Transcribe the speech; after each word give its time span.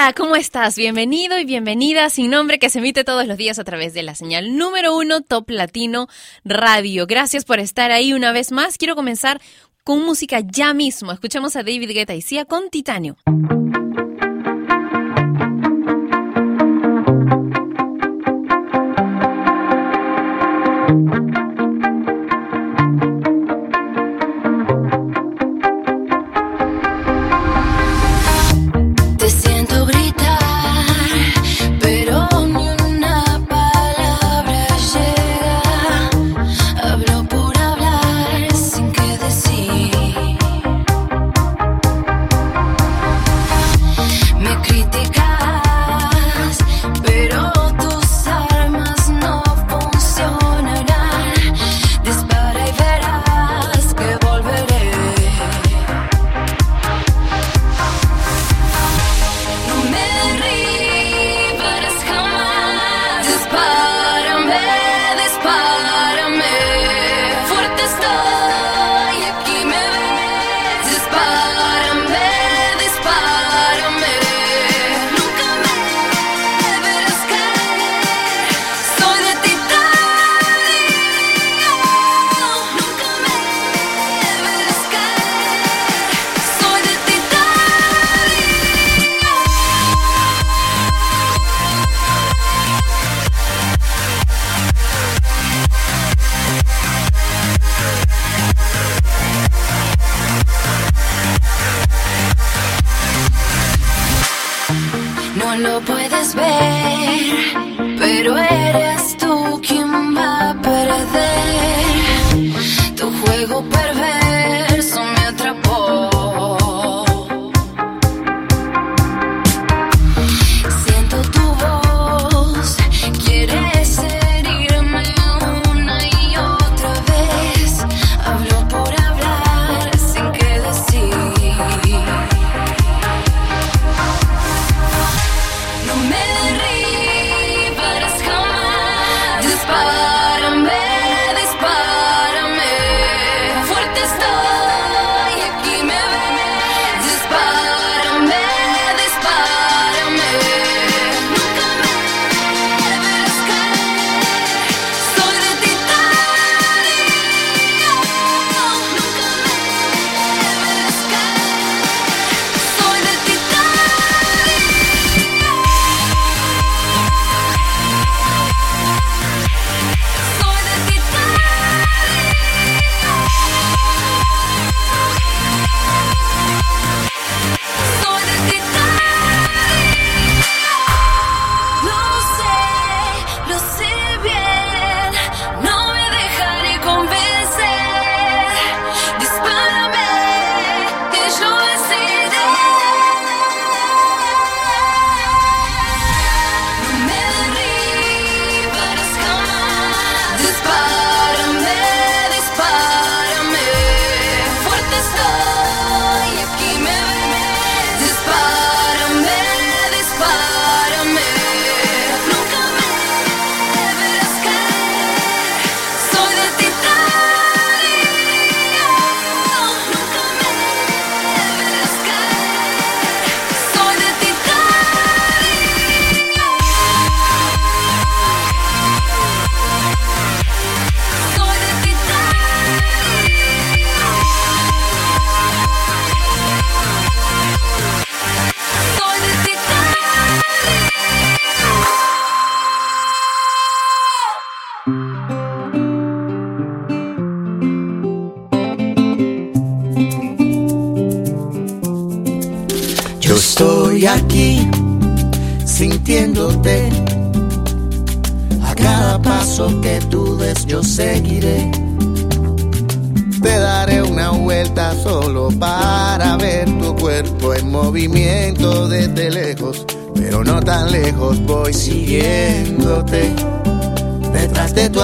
Hola, 0.00 0.12
¿cómo 0.12 0.36
estás? 0.36 0.76
Bienvenido 0.76 1.40
y 1.40 1.44
bienvenida 1.44 2.08
sin 2.08 2.30
nombre 2.30 2.60
que 2.60 2.70
se 2.70 2.78
emite 2.78 3.02
todos 3.02 3.26
los 3.26 3.36
días 3.36 3.58
a 3.58 3.64
través 3.64 3.94
de 3.94 4.04
la 4.04 4.14
señal 4.14 4.56
número 4.56 4.96
uno 4.96 5.22
Top 5.22 5.50
Latino 5.50 6.06
Radio. 6.44 7.08
Gracias 7.08 7.44
por 7.44 7.58
estar 7.58 7.90
ahí 7.90 8.12
una 8.12 8.30
vez 8.30 8.52
más. 8.52 8.78
Quiero 8.78 8.94
comenzar 8.94 9.40
con 9.82 10.04
música 10.04 10.38
ya 10.38 10.72
mismo. 10.72 11.10
Escuchemos 11.10 11.56
a 11.56 11.64
David 11.64 11.90
Guetta 11.90 12.14
y 12.14 12.22
Sia 12.22 12.44
con 12.44 12.70
Titanio. 12.70 13.16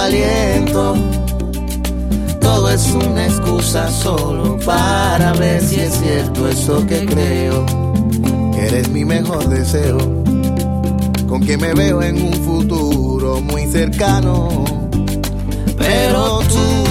Aliento. 0.05 0.95
Todo 2.39 2.69
es 2.69 2.87
una 2.93 3.25
excusa 3.25 3.89
solo 3.91 4.57
para 4.65 5.33
ver 5.33 5.61
si 5.61 5.79
es 5.79 5.93
cierto 5.93 6.47
eso 6.47 6.85
que 6.85 7.05
creo, 7.05 7.65
que 8.53 8.67
eres 8.67 8.89
mi 8.89 9.03
mejor 9.03 9.49
deseo, 9.49 9.97
con 11.27 11.41
que 11.45 11.57
me 11.57 11.73
veo 11.73 12.03
en 12.03 12.21
un 12.21 12.33
futuro 12.33 13.41
muy 13.41 13.65
cercano. 13.65 14.63
Pero 15.77 16.39
tú 16.49 16.84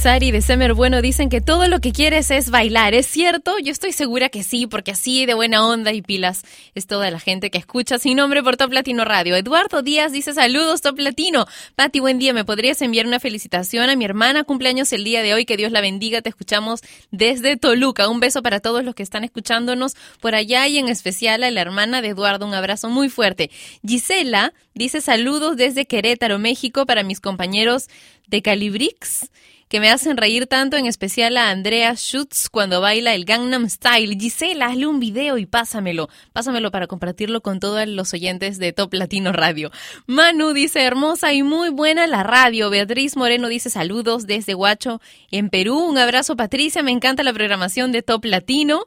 Villamizari 0.00 0.30
de 0.30 0.40
Semer 0.40 0.72
Bueno 0.72 1.02
dicen 1.02 1.28
que 1.28 1.42
todo 1.42 1.68
lo 1.68 1.80
que 1.80 1.92
quieres 1.92 2.30
es 2.30 2.48
bailar. 2.48 2.94
¿Es 2.94 3.04
cierto? 3.04 3.58
Yo 3.58 3.70
estoy 3.70 3.92
segura 3.92 4.30
que 4.30 4.42
sí, 4.42 4.66
porque 4.66 4.92
así 4.92 5.26
de 5.26 5.34
buena 5.34 5.66
onda 5.66 5.92
y 5.92 6.00
pilas 6.00 6.40
es 6.74 6.86
toda 6.86 7.10
la 7.10 7.20
gente 7.20 7.50
que 7.50 7.58
escucha 7.58 7.98
sin 7.98 8.16
nombre 8.16 8.42
por 8.42 8.56
Top 8.56 8.72
Latino 8.72 9.04
Radio. 9.04 9.36
Eduardo 9.36 9.82
Díaz 9.82 10.10
dice 10.10 10.32
saludos 10.32 10.80
Top 10.80 10.98
Latino. 10.98 11.44
Pati, 11.74 12.00
buen 12.00 12.18
día. 12.18 12.32
¿Me 12.32 12.46
podrías 12.46 12.80
enviar 12.80 13.06
una 13.06 13.20
felicitación 13.20 13.90
a 13.90 13.96
mi 13.96 14.06
hermana? 14.06 14.44
Cumpleaños 14.44 14.90
el 14.94 15.04
día 15.04 15.20
de 15.20 15.34
hoy. 15.34 15.44
Que 15.44 15.58
Dios 15.58 15.70
la 15.70 15.82
bendiga. 15.82 16.22
Te 16.22 16.30
escuchamos 16.30 16.80
desde 17.10 17.58
Toluca. 17.58 18.08
Un 18.08 18.20
beso 18.20 18.42
para 18.42 18.60
todos 18.60 18.82
los 18.82 18.94
que 18.94 19.02
están 19.02 19.22
escuchándonos 19.22 19.96
por 20.20 20.34
allá 20.34 20.66
y 20.66 20.78
en 20.78 20.88
especial 20.88 21.42
a 21.42 21.50
la 21.50 21.60
hermana 21.60 22.00
de 22.00 22.08
Eduardo. 22.08 22.46
Un 22.46 22.54
abrazo 22.54 22.88
muy 22.88 23.10
fuerte. 23.10 23.50
Gisela 23.86 24.54
dice 24.72 25.02
saludos 25.02 25.58
desde 25.58 25.84
Querétaro, 25.84 26.38
México 26.38 26.86
para 26.86 27.02
mis 27.02 27.20
compañeros 27.20 27.88
de 28.28 28.40
Calibrix 28.40 29.28
que 29.70 29.78
me 29.78 29.88
hacen 29.88 30.16
reír 30.16 30.48
tanto, 30.48 30.76
en 30.76 30.86
especial 30.86 31.36
a 31.36 31.48
Andrea 31.48 31.94
Schutz 31.94 32.48
cuando 32.50 32.80
baila 32.80 33.14
el 33.14 33.24
Gangnam 33.24 33.70
Style. 33.70 34.16
Gisela, 34.18 34.66
hazle 34.66 34.88
un 34.88 34.98
video 34.98 35.38
y 35.38 35.46
pásamelo. 35.46 36.08
Pásamelo 36.32 36.72
para 36.72 36.88
compartirlo 36.88 37.40
con 37.40 37.60
todos 37.60 37.86
los 37.86 38.12
oyentes 38.12 38.58
de 38.58 38.72
Top 38.72 38.92
Latino 38.92 39.30
Radio. 39.30 39.70
Manu 40.08 40.54
dice, 40.54 40.82
hermosa 40.82 41.32
y 41.32 41.44
muy 41.44 41.68
buena 41.68 42.08
la 42.08 42.24
radio. 42.24 42.68
Beatriz 42.68 43.16
Moreno 43.16 43.46
dice, 43.46 43.70
saludos 43.70 44.26
desde 44.26 44.56
Huacho, 44.56 45.00
en 45.30 45.50
Perú. 45.50 45.78
Un 45.78 45.98
abrazo, 45.98 46.34
Patricia. 46.34 46.82
Me 46.82 46.90
encanta 46.90 47.22
la 47.22 47.32
programación 47.32 47.92
de 47.92 48.02
Top 48.02 48.24
Latino. 48.24 48.82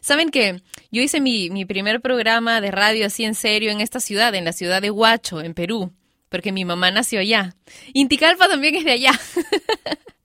Saben 0.00 0.30
que 0.30 0.60
yo 0.90 1.02
hice 1.02 1.20
mi, 1.20 1.50
mi 1.50 1.64
primer 1.66 2.00
programa 2.00 2.60
de 2.60 2.72
radio 2.72 3.06
así 3.06 3.24
en 3.24 3.36
serio 3.36 3.70
en 3.70 3.80
esta 3.80 4.00
ciudad, 4.00 4.34
en 4.34 4.44
la 4.44 4.52
ciudad 4.52 4.82
de 4.82 4.90
Huacho, 4.90 5.40
en 5.40 5.54
Perú 5.54 5.92
porque 6.28 6.50
mi 6.50 6.64
mamá 6.64 6.90
nació 6.90 7.20
allá. 7.20 7.54
Inticalpa 7.92 8.48
también 8.48 8.74
es 8.74 8.84
de 8.84 8.90
allá. 8.90 9.12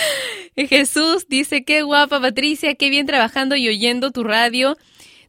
Jesús 0.56 1.26
dice, 1.28 1.64
qué 1.64 1.82
guapa 1.82 2.20
Patricia, 2.20 2.74
qué 2.74 2.90
bien 2.90 3.06
trabajando 3.06 3.56
y 3.56 3.68
oyendo 3.68 4.10
tu 4.10 4.24
radio, 4.24 4.76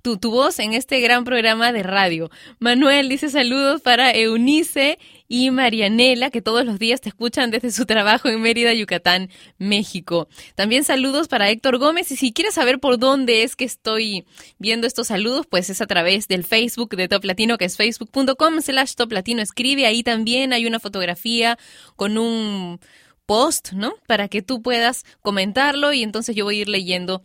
tu, 0.02 0.18
tu 0.18 0.32
voz 0.32 0.60
en 0.60 0.74
este 0.74 1.00
gran 1.00 1.24
programa 1.24 1.72
de 1.72 1.84
radio. 1.84 2.30
Manuel 2.60 3.10
dice 3.10 3.30
saludos 3.30 3.82
para 3.82 4.12
Eunice 4.12 5.00
y 5.28 5.52
Marianela, 5.52 6.30
que 6.30 6.42
todos 6.42 6.66
los 6.66 6.80
días 6.80 7.02
te 7.02 7.10
escuchan 7.10 7.52
desde 7.52 7.72
su 7.72 7.86
trabajo 7.86 8.30
en 8.30 8.42
Mérida, 8.42 8.74
Yucatán, 8.74 9.30
México. 9.58 10.30
También 10.56 10.84
saludos 10.84 11.28
para 11.28 11.50
Héctor 11.50 11.78
Gómez. 11.78 12.12
Y 12.12 12.16
si 12.16 12.32
quieres 12.32 12.54
saber 12.54 12.80
por 12.80 12.98
dónde 12.98 13.44
es 13.44 13.56
que 13.56 13.66
estoy 13.66 14.26
viendo 14.60 14.88
estos 14.88 15.08
saludos, 15.08 15.46
pues 15.50 15.70
es 15.70 15.82
a 15.82 15.88
través 15.88 16.28
del 16.28 16.46
Facebook 16.46 16.96
de 16.96 17.10
Top 17.10 17.26
Latino, 17.26 17.58
que 17.58 17.66
es 17.66 17.76
facebook.com 17.76 18.62
slash 18.62 18.94
Top 18.96 19.12
Latino. 19.12 19.42
Escribe 19.42 19.86
ahí 19.86 20.04
también, 20.04 20.54
hay 20.54 20.66
una 20.66 20.80
fotografía 20.80 21.58
con 21.98 22.18
un 22.18 22.80
post, 23.28 23.74
¿no? 23.74 23.94
Para 24.08 24.28
que 24.28 24.42
tú 24.42 24.64
puedas 24.64 25.06
comentarlo 25.22 25.94
y 25.94 26.02
entonces 26.02 26.36
yo 26.36 26.46
voy 26.46 26.58
a 26.58 26.62
ir 26.62 26.70
leyendo 26.70 27.22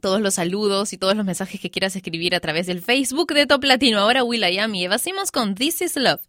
todos 0.00 0.20
los 0.20 0.34
saludos 0.34 0.92
y 0.92 0.98
todos 0.98 1.16
los 1.16 1.26
mensajes 1.26 1.60
que 1.60 1.70
quieras 1.70 1.96
escribir 1.96 2.36
a 2.36 2.40
través 2.40 2.66
del 2.66 2.82
Facebook 2.82 3.32
de 3.34 3.46
Top 3.46 3.64
Latino. 3.64 3.98
Ahora 3.98 4.22
Will 4.22 4.44
I 4.44 4.58
Am 4.58 4.74
y 4.74 4.84
Eva 4.84 4.96
con 5.32 5.54
This 5.56 5.82
Is 5.82 5.96
Love. 5.96 6.20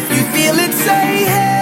If 0.00 0.10
you 0.16 0.24
feel 0.32 0.58
it, 0.58 0.72
say 0.74 1.24
hey. 1.26 1.57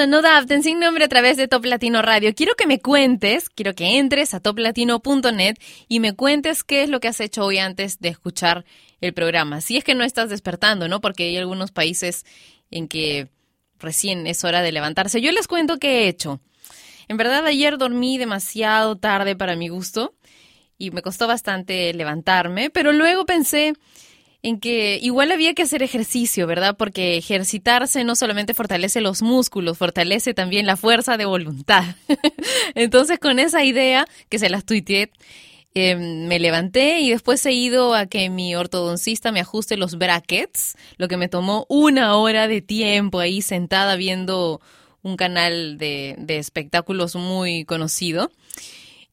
Down 0.00 0.10
de 0.10 0.16
No 0.18 0.54
en 0.54 0.62
sin 0.62 0.80
nombre 0.80 1.04
a 1.04 1.08
través 1.08 1.36
de 1.36 1.46
Top 1.46 1.62
Latino 1.66 2.00
Radio. 2.00 2.34
Quiero 2.34 2.54
que 2.54 2.66
me 2.66 2.80
cuentes, 2.80 3.50
quiero 3.50 3.74
que 3.74 3.98
entres 3.98 4.32
a 4.32 4.40
toplatino.net 4.40 5.56
y 5.88 6.00
me 6.00 6.14
cuentes 6.14 6.64
qué 6.64 6.82
es 6.82 6.88
lo 6.88 7.00
que 7.00 7.08
has 7.08 7.20
hecho 7.20 7.44
hoy 7.44 7.58
antes 7.58 8.00
de 8.00 8.08
escuchar 8.08 8.64
el 9.02 9.12
programa. 9.12 9.60
Si 9.60 9.76
es 9.76 9.84
que 9.84 9.94
no 9.94 10.02
estás 10.02 10.30
despertando, 10.30 10.88
¿no? 10.88 11.02
Porque 11.02 11.24
hay 11.24 11.36
algunos 11.36 11.70
países 11.70 12.24
en 12.70 12.88
que 12.88 13.28
recién 13.78 14.26
es 14.26 14.42
hora 14.42 14.62
de 14.62 14.72
levantarse. 14.72 15.20
Yo 15.20 15.32
les 15.32 15.46
cuento 15.46 15.78
qué 15.78 16.04
he 16.04 16.08
hecho. 16.08 16.40
En 17.08 17.18
verdad 17.18 17.44
ayer 17.44 17.76
dormí 17.76 18.16
demasiado 18.16 18.96
tarde 18.96 19.36
para 19.36 19.54
mi 19.54 19.68
gusto 19.68 20.14
y 20.78 20.92
me 20.92 21.02
costó 21.02 21.26
bastante 21.26 21.92
levantarme, 21.92 22.70
pero 22.70 22.92
luego 22.92 23.26
pensé 23.26 23.74
en 24.42 24.58
que 24.58 24.98
igual 25.02 25.32
había 25.32 25.54
que 25.54 25.62
hacer 25.62 25.82
ejercicio, 25.82 26.46
¿verdad? 26.46 26.76
Porque 26.76 27.16
ejercitarse 27.16 28.04
no 28.04 28.16
solamente 28.16 28.54
fortalece 28.54 29.00
los 29.00 29.22
músculos, 29.22 29.76
fortalece 29.76 30.32
también 30.32 30.66
la 30.66 30.76
fuerza 30.76 31.16
de 31.16 31.26
voluntad. 31.26 31.84
Entonces, 32.74 33.18
con 33.18 33.38
esa 33.38 33.64
idea, 33.64 34.06
que 34.30 34.38
se 34.38 34.48
las 34.48 34.64
tuiteé, 34.64 35.10
eh, 35.74 35.94
me 35.94 36.38
levanté 36.38 37.00
y 37.00 37.10
después 37.10 37.44
he 37.46 37.52
ido 37.52 37.94
a 37.94 38.06
que 38.06 38.30
mi 38.30 38.56
ortodoncista 38.56 39.30
me 39.30 39.40
ajuste 39.40 39.76
los 39.76 39.98
brackets, 39.98 40.76
lo 40.96 41.06
que 41.06 41.16
me 41.16 41.28
tomó 41.28 41.66
una 41.68 42.16
hora 42.16 42.48
de 42.48 42.62
tiempo 42.62 43.20
ahí 43.20 43.42
sentada 43.42 43.94
viendo 43.96 44.60
un 45.02 45.16
canal 45.16 45.78
de, 45.78 46.16
de 46.18 46.38
espectáculos 46.38 47.14
muy 47.14 47.64
conocido. 47.66 48.32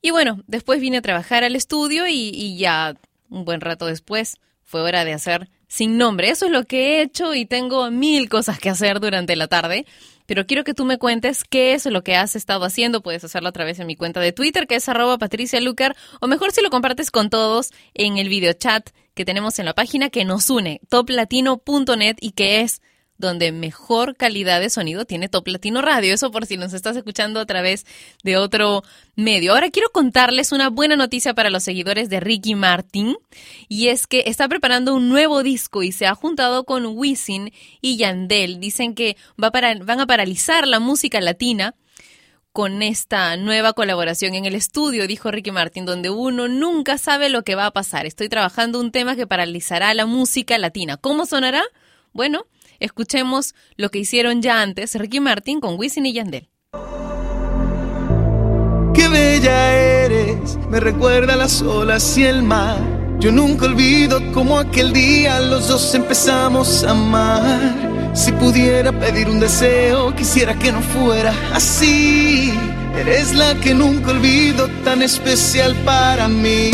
Y 0.02 0.12
bueno, 0.12 0.42
después 0.48 0.80
vine 0.80 0.98
a 0.98 1.02
trabajar 1.02 1.44
al 1.44 1.56
estudio 1.56 2.08
y 2.08 2.58
ya 2.58 2.96
un 3.30 3.44
buen 3.44 3.62
rato 3.62 3.86
después 3.88 4.38
fue 4.68 4.82
hora 4.82 5.06
de 5.06 5.14
hacer 5.14 5.50
sin 5.68 5.98
nombre. 5.98 6.30
Eso 6.30 6.46
es 6.46 6.52
lo 6.52 6.66
que 6.66 7.00
he 7.00 7.02
hecho 7.02 7.34
y 7.34 7.46
tengo 7.46 7.90
mil 7.90 8.30
cosas 8.30 8.60
que 8.60 8.70
hacer 8.70 9.00
durante 9.00 9.36
la 9.36 9.48
tarde. 9.48 9.86
Pero 10.26 10.46
quiero 10.46 10.66
que 10.66 10.74
tú 10.74 10.84
me 10.84 10.98
cuentes 10.98 11.46
qué 11.46 11.74
es 11.74 11.86
lo 11.86 12.04
que 12.04 12.18
has 12.18 12.36
estado 12.36 12.66
haciendo. 12.66 13.02
Puedes 13.02 13.24
hacerlo 13.24 13.48
a 13.48 13.54
través 13.54 13.78
de 13.78 13.86
mi 13.86 13.96
cuenta 13.96 14.20
de 14.20 14.34
Twitter, 14.34 14.68
que 14.68 14.76
es 14.76 14.90
arroba 14.90 15.18
Patricia 15.18 15.62
Lucar, 15.62 15.96
o 16.20 16.28
mejor 16.28 16.52
si 16.52 16.62
lo 16.62 16.70
compartes 16.70 17.12
con 17.12 17.30
todos 17.30 17.72
en 17.94 18.18
el 18.18 18.28
video 18.28 18.52
chat 18.52 18.90
que 19.14 19.24
tenemos 19.24 19.58
en 19.58 19.66
la 19.66 19.74
página 19.74 20.10
que 20.10 20.26
nos 20.26 20.50
une, 20.50 20.82
toplatino.net, 20.90 22.18
y 22.20 22.32
que 22.32 22.62
es 22.62 22.82
donde 23.18 23.52
mejor 23.52 24.16
calidad 24.16 24.60
de 24.60 24.70
sonido 24.70 25.06
tiene 25.06 25.30
Top 25.30 25.48
Latino 25.48 25.82
Radio. 25.82 26.14
Eso 26.14 26.32
por 26.32 26.46
si 26.46 26.58
nos 26.58 26.74
estás 26.74 26.96
escuchando 26.96 27.40
a 27.40 27.46
través 27.46 27.86
de 28.24 28.38
otro 28.38 28.84
medio. 29.16 29.54
Ahora 29.54 29.70
quiero 29.72 29.90
contarles 29.90 30.52
una 30.52 30.70
buena 30.70 30.96
noticia 30.96 31.34
para 31.34 31.50
los 31.50 31.64
seguidores 31.64 32.10
de 32.10 32.20
Ricky 32.20 32.56
Martin 32.56 33.18
y 33.68 33.88
es 33.88 34.08
que 34.08 34.24
está 34.28 34.48
preparando 34.48 34.94
un 34.94 35.10
nuevo 35.10 35.44
disco 35.44 35.84
y 35.84 35.92
se 35.92 36.06
ha 36.06 36.16
juntado 36.16 36.64
con 36.64 36.86
Wisin 36.86 37.52
y 37.82 37.98
Yandel. 37.98 38.60
Dicen 38.60 38.94
que 38.96 39.18
va 39.42 39.52
para, 39.52 39.74
van 39.76 40.00
a 40.00 40.08
paralizar 40.08 40.68
la 40.68 40.80
música 40.80 41.20
latina 41.22 41.76
con 42.58 42.82
esta 42.82 43.38
nueva 43.38 43.74
colaboración 43.74 44.34
en 44.34 44.46
el 44.46 44.56
estudio, 44.56 45.06
dijo 45.06 45.30
Ricky 45.30 45.52
Martin, 45.52 45.86
donde 45.86 46.10
uno 46.10 46.48
nunca 46.48 46.98
sabe 46.98 47.30
lo 47.30 47.44
que 47.44 47.54
va 47.54 47.68
a 47.68 47.72
pasar. 47.72 48.08
Estoy 48.08 48.30
trabajando 48.30 48.80
un 48.80 48.92
tema 48.92 49.16
que 49.16 49.28
paralizará 49.28 49.94
la 49.94 50.08
música 50.08 50.58
latina. 50.58 50.98
¿Cómo 50.98 51.28
sonará? 51.28 51.62
Bueno, 52.14 52.48
escuchemos 52.80 53.56
lo 53.76 53.90
que 53.90 54.00
hicieron 54.00 54.42
ya 54.42 54.62
antes 54.62 54.96
Ricky 54.96 55.20
Martin 55.20 55.60
con 55.60 55.78
Wisin 55.78 56.06
y 56.06 56.14
Yandel. 56.14 56.50
Qué 58.94 59.08
bella 59.08 59.74
eres, 59.74 60.58
me 60.70 60.80
recuerda 60.80 61.36
las 61.36 61.62
olas 61.62 62.18
y 62.18 62.24
el 62.24 62.42
mar. 62.44 62.80
Yo 63.20 63.32
nunca 63.32 63.66
olvido 63.66 64.20
cómo 64.32 64.60
aquel 64.60 64.94
día 64.94 65.40
los 65.40 65.68
dos 65.68 65.96
empezamos 65.96 66.84
a 66.84 66.92
amar. 66.92 68.14
Si 68.14 68.32
pudiera 68.32 68.92
pedir 68.92 69.28
un 69.30 69.40
deseo, 69.40 70.16
quisiera 70.16 70.54
que 70.58 70.72
no 70.72 70.82
fuera 70.82 71.34
así. 71.54 72.54
Eres 72.96 73.34
la 73.34 73.54
que 73.56 73.74
nunca 73.74 74.12
olvido, 74.12 74.68
tan 74.84 75.02
especial 75.02 75.76
para 75.86 76.28
mí. 76.28 76.72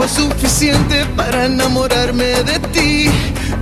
Fue 0.00 0.08
suficiente 0.08 1.04
para 1.14 1.44
enamorarme 1.44 2.24
de 2.24 2.58
ti. 2.72 3.10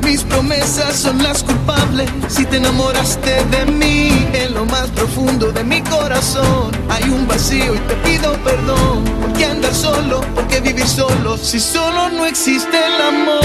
Mis 0.04 0.22
promesas 0.22 0.94
son 0.94 1.20
las 1.20 1.42
culpables 1.42 2.08
si 2.28 2.44
te 2.44 2.58
enamoraste 2.58 3.44
de 3.46 3.66
mí. 3.66 4.28
En 4.32 4.54
lo 4.54 4.64
más 4.64 4.86
profundo 4.90 5.50
de 5.50 5.64
mi 5.64 5.82
corazón 5.82 6.70
hay 6.90 7.02
un 7.10 7.26
vacío 7.26 7.74
y 7.74 7.78
te 7.78 7.94
pido 8.04 8.34
perdón. 8.44 9.04
¿Por 9.20 9.32
qué 9.32 9.46
andar 9.46 9.74
solo? 9.74 10.20
¿Por 10.36 10.46
qué 10.46 10.60
vivir 10.60 10.86
solo? 10.86 11.36
Si 11.36 11.58
solo 11.58 12.08
no 12.10 12.24
existe 12.24 12.76
el 12.86 13.02
amor. 13.02 13.40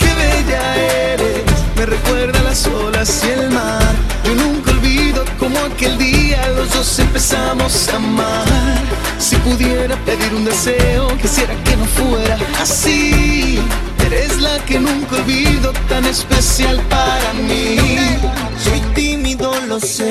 Qué 0.00 0.12
bella 0.12 0.76
eres, 1.12 1.44
me 1.76 1.86
recuerda 1.86 2.42
las 2.42 2.66
olas 2.66 3.22
y 3.24 3.30
el 3.38 3.50
mar. 3.50 3.94
Yo 4.24 4.34
nunca 4.34 4.72
olvido 4.72 5.24
como 5.38 5.56
aquel 5.60 5.96
día 5.96 6.44
los 6.56 6.74
dos 6.74 6.98
empezamos 6.98 7.88
a 7.88 7.96
amar. 7.96 9.09
Si 9.20 9.36
pudiera 9.36 9.96
pedir 10.06 10.32
un 10.34 10.46
deseo, 10.46 11.06
quisiera 11.18 11.54
que 11.64 11.76
no 11.76 11.84
fuera 11.84 12.38
así. 12.58 13.58
Eres 14.06 14.40
la 14.40 14.58
que 14.64 14.80
nunca 14.80 15.16
olvido, 15.16 15.72
tan 15.90 16.06
especial 16.06 16.80
para 16.88 17.34
mí. 17.34 17.76
Soy 18.58 18.80
tímido, 18.94 19.52
lo 19.68 19.78
sé. 19.78 20.08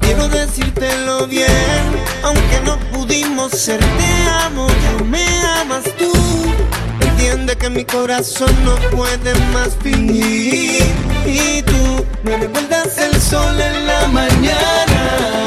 Quiero 0.00 0.26
decírtelo 0.28 1.26
bien. 1.26 1.84
Aunque 2.22 2.60
no 2.64 2.78
pudimos 2.92 3.52
ser, 3.52 3.78
te 3.78 4.30
amo, 4.46 4.68
ya 4.68 5.04
me 5.04 5.26
amas 5.60 5.84
tú. 5.98 6.10
Entiende 7.00 7.56
que 7.56 7.68
mi 7.68 7.84
corazón 7.84 8.52
no 8.64 8.74
puede 8.96 9.34
más 9.52 9.76
fingir. 9.82 10.82
Y 11.26 11.60
tú 11.60 12.06
me 12.22 12.38
recuerdas 12.38 12.96
el 12.96 13.20
sol 13.20 13.60
en 13.60 13.86
la 13.86 14.08
mañana. 14.08 15.43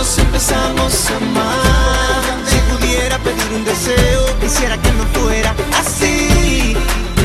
Dos 0.00 0.18
empezamos 0.18 1.10
a 1.10 1.16
amar. 1.16 2.22
Si 2.48 2.56
pudiera 2.70 3.18
pedir 3.18 3.48
un 3.54 3.64
deseo, 3.64 4.22
quisiera 4.40 4.76
que 4.78 4.92
no 4.92 5.04
fuera 5.18 5.54
así. 5.78 6.74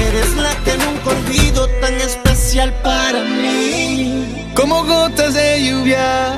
Eres 0.08 0.36
la 0.36 0.54
que 0.66 0.74
nunca 0.84 1.10
olvido, 1.18 1.68
tan 1.82 1.96
especial 1.96 2.74
para 2.84 3.22
mí. 3.22 4.52
Como 4.56 4.84
gotas 4.84 5.34
de 5.36 5.64
lluvia 5.66 6.38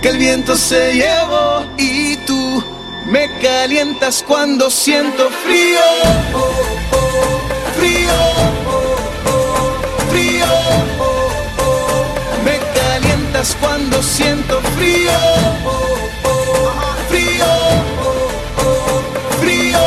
que 0.00 0.08
el 0.08 0.18
viento 0.18 0.56
se 0.56 0.94
llevó 0.94 1.66
y 1.76 2.16
tú 2.28 2.64
me 3.06 3.24
calientas 3.40 4.24
cuando 4.26 4.70
siento 4.70 5.28
frío, 5.44 5.80
oh, 6.34 6.96
oh, 7.00 7.78
frío. 7.78 8.55
Cuando 13.54 14.02
siento 14.02 14.60
frío. 14.76 15.10
Frío, 17.08 17.46
frío. 19.40 19.78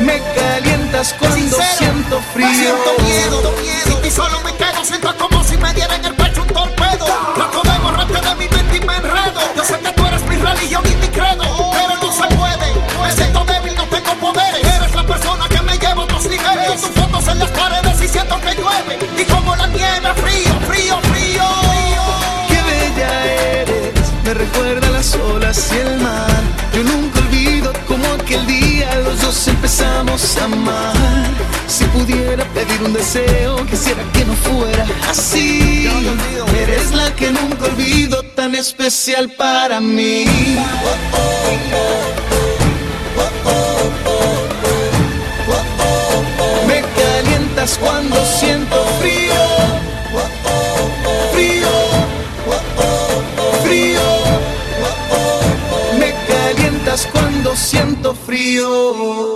Me 0.00 0.22
calientas 0.34 1.14
cuando 1.18 1.36
Sincero, 1.36 1.64
siento 1.76 2.20
frío. 2.32 2.48
Siento 2.48 3.02
miedo, 3.02 3.52
sin 3.84 4.02
ti 4.02 4.10
solo 4.10 4.40
me 4.42 4.52
quedo, 4.54 4.84
siento 4.84 5.14
como 5.18 5.42
si 5.44 5.56
me 5.58 5.72
diera 5.74 5.96
en 5.96 6.04
el 6.04 6.14
pecho 6.14 6.42
un 6.42 6.48
torpedo. 6.48 7.06
Trato 7.34 7.62
de 7.62 7.78
borrarte 7.78 8.20
de 8.28 8.34
mi 8.36 8.48
mente 8.48 8.76
y 8.76 8.80
me 8.80 8.96
enredo. 8.96 9.40
Yo 9.56 9.64
sé 9.64 9.78
que 9.80 9.92
tú 9.92 10.06
eres 10.06 10.22
mi 10.26 10.36
religión 10.36 10.82
y 10.86 10.94
mi 10.96 11.08
credo, 11.08 11.44
pero 11.72 11.96
no 12.00 12.12
se 12.12 12.34
puede. 12.34 12.74
Me 13.02 13.12
siento 13.12 13.44
débil, 13.44 13.74
no 13.74 13.84
tengo 13.86 14.14
poderes. 14.14 14.64
Eres 14.64 14.94
la 14.94 15.02
persona 15.06 15.48
que 15.48 15.60
me 15.62 15.78
lleva 15.78 16.02
a 16.02 16.04
otros 16.04 16.24
niveles. 16.24 16.80
Tus 16.80 16.90
fotos 16.90 17.28
en 17.28 17.38
las 17.40 17.50
paredes 17.50 18.00
y 18.02 18.08
siento 18.08 18.40
que 18.40 18.54
llueve. 18.54 18.98
Y 19.18 19.24
como 19.24 19.54
la 19.56 19.66
nieve, 19.66 20.14
frío, 20.14 20.45
me 24.26 24.34
recuerda 24.34 24.90
las 24.90 25.14
olas 25.14 25.70
y 25.72 25.78
el 25.78 26.00
mar. 26.00 26.42
Yo 26.74 26.82
nunca 26.82 27.20
olvido 27.20 27.72
como 27.86 28.04
aquel 28.14 28.44
día 28.46 28.92
los 29.04 29.20
dos 29.20 29.46
empezamos 29.46 30.36
a 30.38 30.44
amar. 30.44 30.96
Si 31.68 31.84
pudiera 31.84 32.44
pedir 32.46 32.82
un 32.82 32.92
deseo, 32.92 33.64
quisiera 33.66 34.02
que 34.12 34.24
no 34.24 34.34
fuera 34.34 34.84
así. 35.08 35.88
Eres 36.60 36.92
la 36.92 37.14
que 37.14 37.30
nunca 37.30 37.66
olvido, 37.66 38.22
tan 38.34 38.54
especial 38.56 39.30
para 39.30 39.80
mí. 39.80 40.24
Me 46.66 46.82
calientas 46.98 47.78
cuando 47.78 48.16
siento 48.24 48.76
frío. 49.00 49.95
Siento 58.46 59.35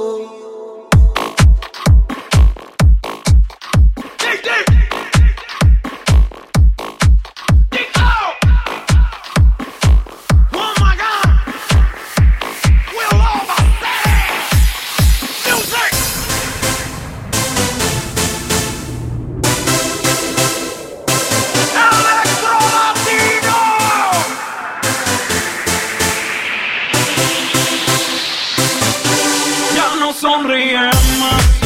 sonríe 30.20 30.76
más, 31.18 31.59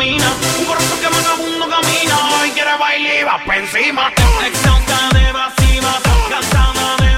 domina. 0.00 0.32
Un 0.58 0.64
corazón 0.64 0.98
que 0.98 1.08
vagabundo 1.08 1.68
camina, 1.68 2.16
hoy 2.40 2.50
quiere 2.52 2.76
bailar 2.78 3.20
y 3.20 3.24
va 3.24 3.44
pa' 3.44 3.56
encima. 3.56 4.12
Exhausta 4.46 5.08
de 5.12 5.28
evasivas, 5.28 6.00
cansada 6.30 6.96
de 7.00 7.09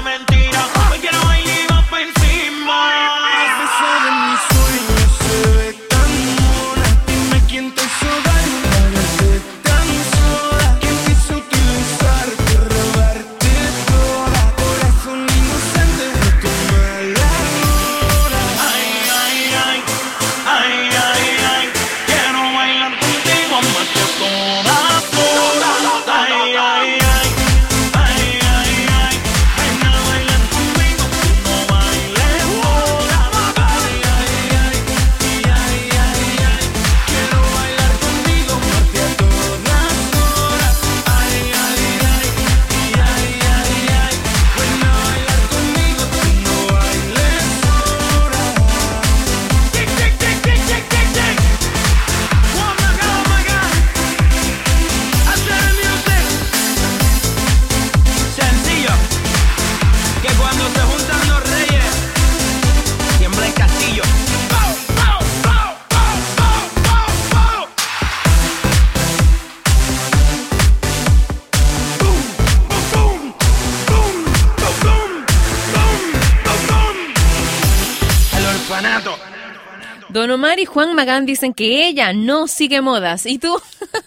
Juan 80.73 80.95
Magán 80.95 81.27
dicen 81.27 81.53
que 81.53 81.87
ella 81.87 82.13
no 82.13 82.47
sigue 82.47 82.81
modas. 82.81 83.27
¿Y 83.27 83.37
tú? 83.37 83.61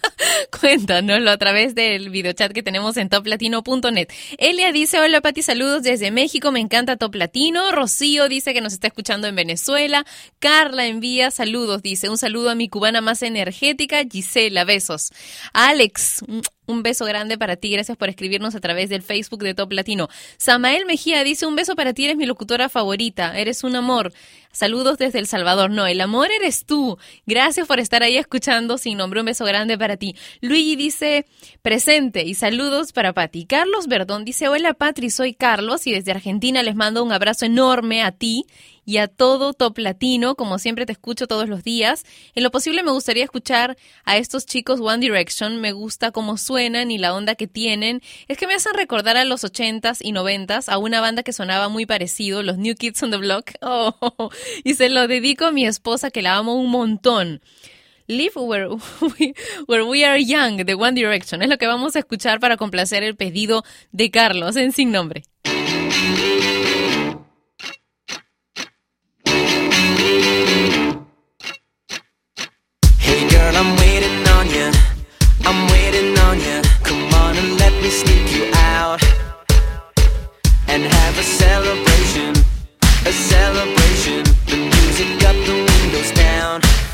Cuéntanoslo 0.60 1.30
a 1.30 1.36
través 1.36 1.76
del 1.76 2.10
videochat 2.10 2.50
que 2.50 2.64
tenemos 2.64 2.96
en 2.96 3.08
toplatino.net. 3.08 4.08
Elia 4.36 4.72
dice, 4.72 4.98
hola 4.98 5.20
Pati, 5.20 5.42
saludos 5.42 5.84
desde 5.84 6.10
México, 6.10 6.50
me 6.50 6.58
encanta 6.58 6.96
Top 6.96 7.14
Latino. 7.14 7.70
Rocío 7.70 8.28
dice 8.28 8.52
que 8.52 8.60
nos 8.60 8.72
está 8.72 8.88
escuchando 8.88 9.28
en 9.28 9.36
Venezuela. 9.36 10.04
Carla 10.40 10.86
envía 10.86 11.30
saludos, 11.30 11.82
dice, 11.82 12.08
un 12.08 12.18
saludo 12.18 12.50
a 12.50 12.56
mi 12.56 12.68
cubana 12.68 13.00
más 13.00 13.22
energética, 13.22 14.02
Gisela, 14.02 14.64
besos. 14.64 15.12
Alex, 15.52 16.24
un 16.66 16.82
beso 16.82 17.04
grande 17.04 17.38
para 17.38 17.56
ti, 17.56 17.70
gracias 17.70 17.96
por 17.96 18.08
escribirnos 18.08 18.54
a 18.54 18.60
través 18.60 18.88
del 18.88 19.02
Facebook 19.02 19.42
de 19.42 19.54
Top 19.54 19.72
Latino. 19.72 20.08
Samael 20.36 20.86
Mejía 20.86 21.24
dice, 21.24 21.46
un 21.46 21.56
beso 21.56 21.76
para 21.76 21.94
ti, 21.94 22.04
eres 22.04 22.16
mi 22.16 22.26
locutora 22.26 22.68
favorita, 22.68 23.38
eres 23.38 23.64
un 23.64 23.76
amor. 23.76 24.12
Saludos 24.56 24.96
desde 24.96 25.18
El 25.18 25.26
Salvador. 25.26 25.70
No, 25.70 25.86
el 25.86 26.00
amor 26.00 26.30
eres 26.32 26.64
tú. 26.64 26.96
Gracias 27.26 27.66
por 27.66 27.78
estar 27.78 28.02
ahí 28.02 28.16
escuchando 28.16 28.78
sin 28.78 28.96
nombre. 28.96 29.20
Un 29.20 29.26
beso 29.26 29.44
grande 29.44 29.76
para 29.76 29.98
ti. 29.98 30.16
Luigi 30.40 30.76
dice 30.76 31.26
presente 31.60 32.24
y 32.24 32.32
saludos 32.32 32.92
para 32.92 33.12
Pati. 33.12 33.44
Carlos 33.44 33.86
Verdón 33.86 34.24
dice 34.24 34.48
hola 34.48 34.72
Patri, 34.72 35.10
soy 35.10 35.34
Carlos 35.34 35.86
y 35.86 35.92
desde 35.92 36.12
Argentina 36.12 36.62
les 36.62 36.74
mando 36.74 37.04
un 37.04 37.12
abrazo 37.12 37.44
enorme 37.44 38.02
a 38.02 38.12
ti 38.12 38.46
y 38.86 38.98
a 38.98 39.08
todo 39.08 39.52
Top 39.52 39.76
Latino. 39.76 40.36
Como 40.36 40.58
siempre 40.58 40.86
te 40.86 40.92
escucho 40.92 41.26
todos 41.26 41.48
los 41.48 41.62
días. 41.62 42.04
En 42.34 42.42
lo 42.42 42.50
posible 42.50 42.82
me 42.82 42.92
gustaría 42.92 43.24
escuchar 43.24 43.76
a 44.04 44.16
estos 44.16 44.46
chicos 44.46 44.80
One 44.80 44.98
Direction. 44.98 45.60
Me 45.60 45.72
gusta 45.72 46.12
cómo 46.12 46.38
suenan 46.38 46.90
y 46.90 46.96
la 46.96 47.12
onda 47.12 47.34
que 47.34 47.48
tienen. 47.48 48.00
Es 48.28 48.38
que 48.38 48.46
me 48.46 48.54
hacen 48.54 48.72
recordar 48.74 49.18
a 49.18 49.24
los 49.24 49.44
80s 49.44 49.98
y 50.00 50.12
90s 50.12 50.68
a 50.68 50.78
una 50.78 51.00
banda 51.00 51.22
que 51.22 51.34
sonaba 51.34 51.68
muy 51.68 51.84
parecido, 51.84 52.42
los 52.42 52.56
New 52.56 52.76
Kids 52.76 53.02
on 53.02 53.10
the 53.10 53.18
Block. 53.18 53.50
Oh, 53.68 54.30
y 54.62 54.74
se 54.74 54.88
lo 54.88 55.08
dedico 55.08 55.46
a 55.46 55.50
mi 55.50 55.66
esposa 55.66 56.10
que 56.10 56.22
la 56.22 56.36
amo 56.36 56.54
un 56.54 56.70
montón. 56.70 57.40
Live 58.06 58.34
where 58.36 58.68
we, 59.18 59.34
where 59.66 59.82
we 59.82 60.04
are 60.04 60.22
young 60.22 60.64
de 60.64 60.74
One 60.74 60.92
Direction 60.92 61.42
es 61.42 61.48
lo 61.48 61.58
que 61.58 61.66
vamos 61.66 61.96
a 61.96 61.98
escuchar 61.98 62.38
para 62.38 62.56
complacer 62.56 63.02
el 63.02 63.16
pedido 63.16 63.64
de 63.90 64.12
Carlos 64.12 64.54
en 64.54 64.70
sin 64.70 64.92
nombre. 64.92 65.24
I'm 73.58 73.74
waiting 73.78 74.28
on 74.36 74.50
you. 74.50 74.70
I'm 75.46 75.70
waiting 75.72 76.18
on 76.18 76.38
you. 76.38 76.60
Come 76.84 77.14
on 77.14 77.38
and 77.38 77.58
let 77.58 77.72
me 77.82 77.88
sneak 77.88 78.30
you 78.36 78.50
out 78.52 79.02
and 80.68 80.82
have 80.82 81.18
a 81.18 81.22
celebration. 81.22 82.36
A 83.06 83.12
celebration. 83.12 84.24
The 84.44 84.58
music 84.58 85.24
up, 85.24 85.36
the 85.46 85.56
windows 85.70 86.12
down. 86.12 86.85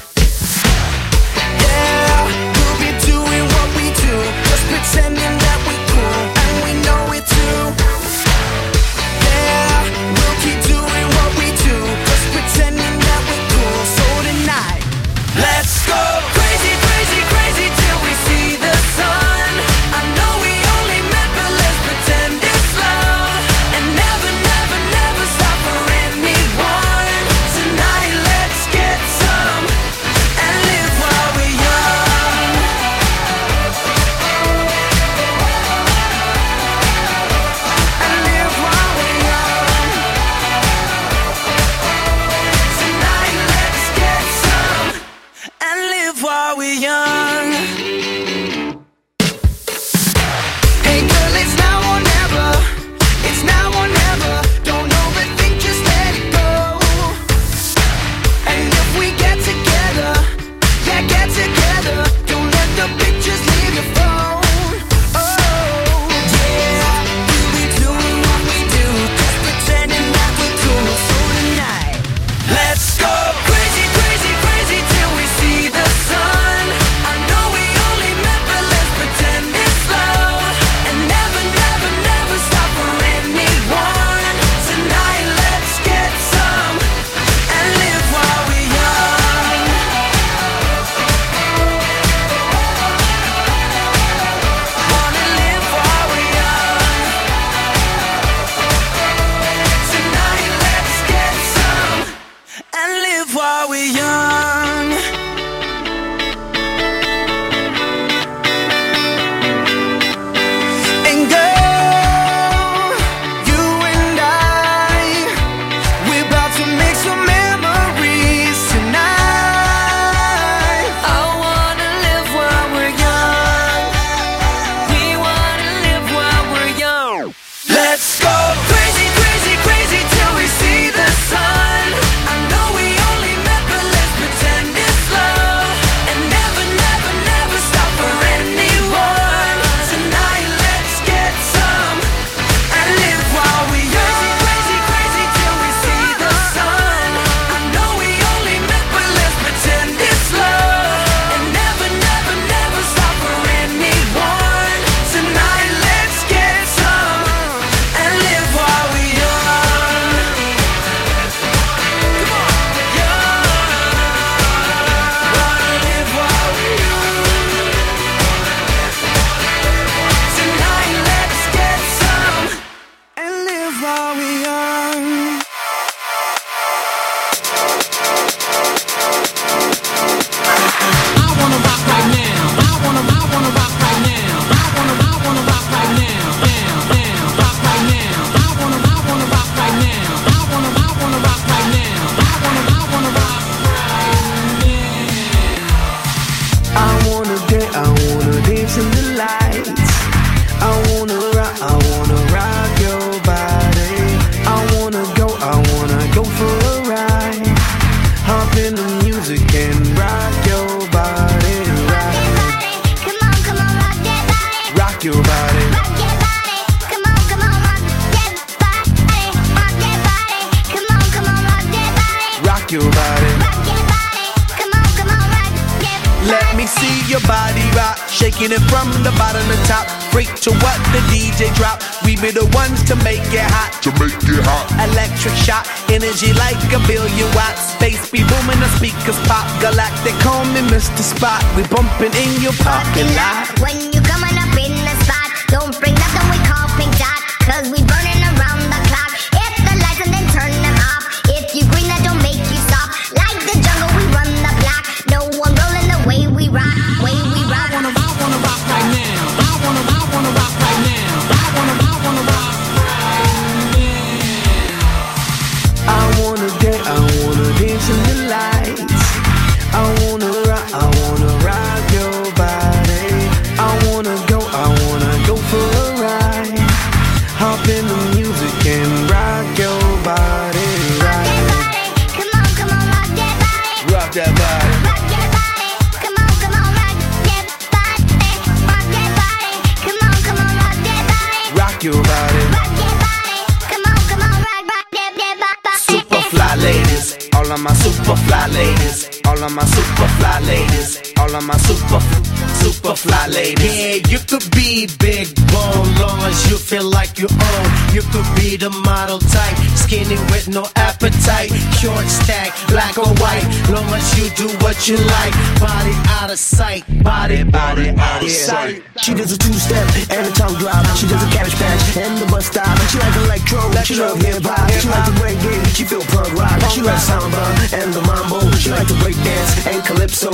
You 314.89 314.97
like. 314.97 315.33
Body 315.61 315.95
out 316.19 316.31
of 316.31 316.39
sight, 316.39 316.83
body, 317.05 317.45
body 317.45 317.91
out 317.91 318.23
of 318.23 318.31
sight. 318.31 318.83
She 319.01 319.15
does 319.15 319.33
a 319.33 319.39
two-step 319.39 319.87
and 320.11 320.27
a 320.27 320.33
tongue 320.33 320.59
drop. 320.59 320.85
She 320.97 321.07
does 321.07 321.23
a 321.23 321.31
cabbage 321.31 321.55
patch 321.55 321.97
and 321.97 322.19
the 322.19 322.27
bus 322.27 322.47
stop. 322.47 322.77
She 322.91 322.99
like 322.99 323.15
electro, 323.17 323.61
she 323.85 323.95
love 323.95 324.21
hip 324.21 324.43
hop. 324.43 324.71
She 324.71 324.89
like 324.89 325.07
the 325.07 325.15
break 325.21 325.39
it, 325.39 325.67
she 325.77 325.85
feel 325.85 326.03
punk 326.11 326.35
rock. 326.35 326.59
She 326.71 326.83
like 326.83 326.99
samba 326.99 327.43
and 327.73 327.93
the 327.93 328.03
mambo. 328.03 328.51
She 328.57 328.71
like 328.71 328.89
to 328.89 328.95
break 329.03 329.17
dance 329.23 329.67
and 329.67 329.85
calypso. 329.85 330.31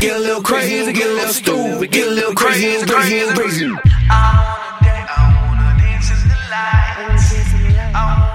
Get 0.00 0.16
a 0.16 0.20
little 0.20 0.42
crazy, 0.42 0.92
get 0.92 1.06
a 1.06 1.14
little 1.14 1.34
stupid, 1.34 1.90
get 1.90 2.06
a 2.06 2.10
little 2.10 2.34
crazy, 2.34 2.76
and 2.76 2.88
crazy, 2.88 3.18
and 3.20 3.34
crazy. 3.36 3.66
Hop 7.92 8.29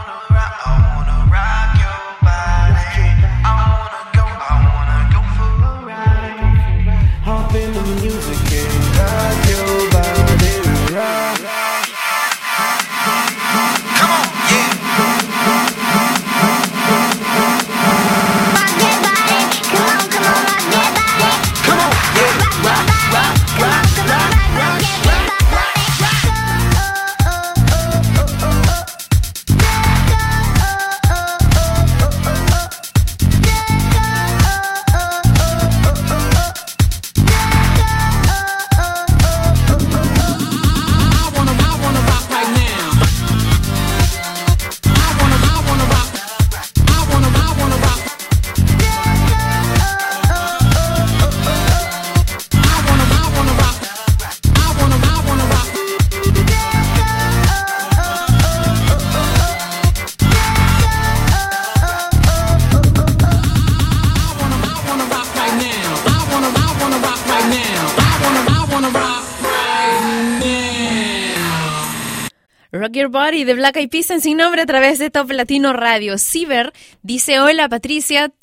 De 73.15 73.53
Black 73.53 73.77
Eyed 73.77 73.89
Peas 73.89 74.09
en 74.09 74.19
sin 74.19 74.35
nombre 74.35 74.61
a 74.61 74.65
través 74.65 74.99
de 74.99 75.09
Top 75.09 75.31
Latino 75.31 75.71
Radio. 75.71 76.17
Ciber 76.17 76.73
dice, 77.01 77.39
hola 77.39 77.69
Patricia, 77.69 78.33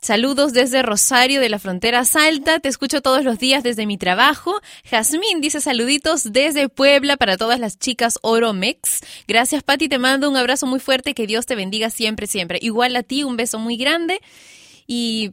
saludos 0.00 0.52
desde 0.52 0.82
Rosario 0.82 1.40
de 1.40 1.48
la 1.48 1.58
frontera 1.58 2.04
Salta, 2.04 2.60
te 2.60 2.68
escucho 2.68 3.02
todos 3.02 3.24
los 3.24 3.40
días 3.40 3.64
desde 3.64 3.86
mi 3.86 3.98
trabajo. 3.98 4.54
Jazmín 4.88 5.40
dice 5.40 5.60
saluditos 5.60 6.32
desde 6.32 6.68
Puebla 6.68 7.16
para 7.16 7.36
todas 7.36 7.58
las 7.58 7.80
chicas 7.80 8.20
Oromex. 8.22 9.00
Gracias 9.26 9.64
Pati, 9.64 9.88
te 9.88 9.98
mando 9.98 10.30
un 10.30 10.36
abrazo 10.36 10.64
muy 10.64 10.78
fuerte, 10.78 11.12
que 11.12 11.26
Dios 11.26 11.44
te 11.44 11.56
bendiga 11.56 11.90
siempre, 11.90 12.28
siempre. 12.28 12.60
Igual 12.62 12.94
a 12.94 13.02
ti, 13.02 13.24
un 13.24 13.36
beso 13.36 13.58
muy 13.58 13.76
grande 13.76 14.20
y 14.86 15.32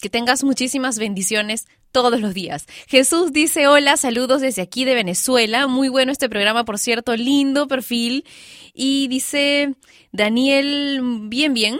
que 0.00 0.08
tengas 0.08 0.44
muchísimas 0.44 0.98
bendiciones 0.98 1.66
todos 1.92 2.20
los 2.20 2.34
días. 2.34 2.66
Jesús 2.88 3.32
dice, 3.32 3.66
hola, 3.66 3.96
saludos 3.96 4.40
desde 4.40 4.62
aquí 4.62 4.84
de 4.84 4.94
Venezuela. 4.94 5.66
Muy 5.66 5.88
bueno 5.88 6.12
este 6.12 6.28
programa, 6.28 6.64
por 6.64 6.78
cierto, 6.78 7.16
lindo 7.16 7.68
perfil. 7.68 8.24
Y 8.74 9.08
dice, 9.08 9.74
Daniel, 10.12 11.00
bien, 11.24 11.54
bien. 11.54 11.78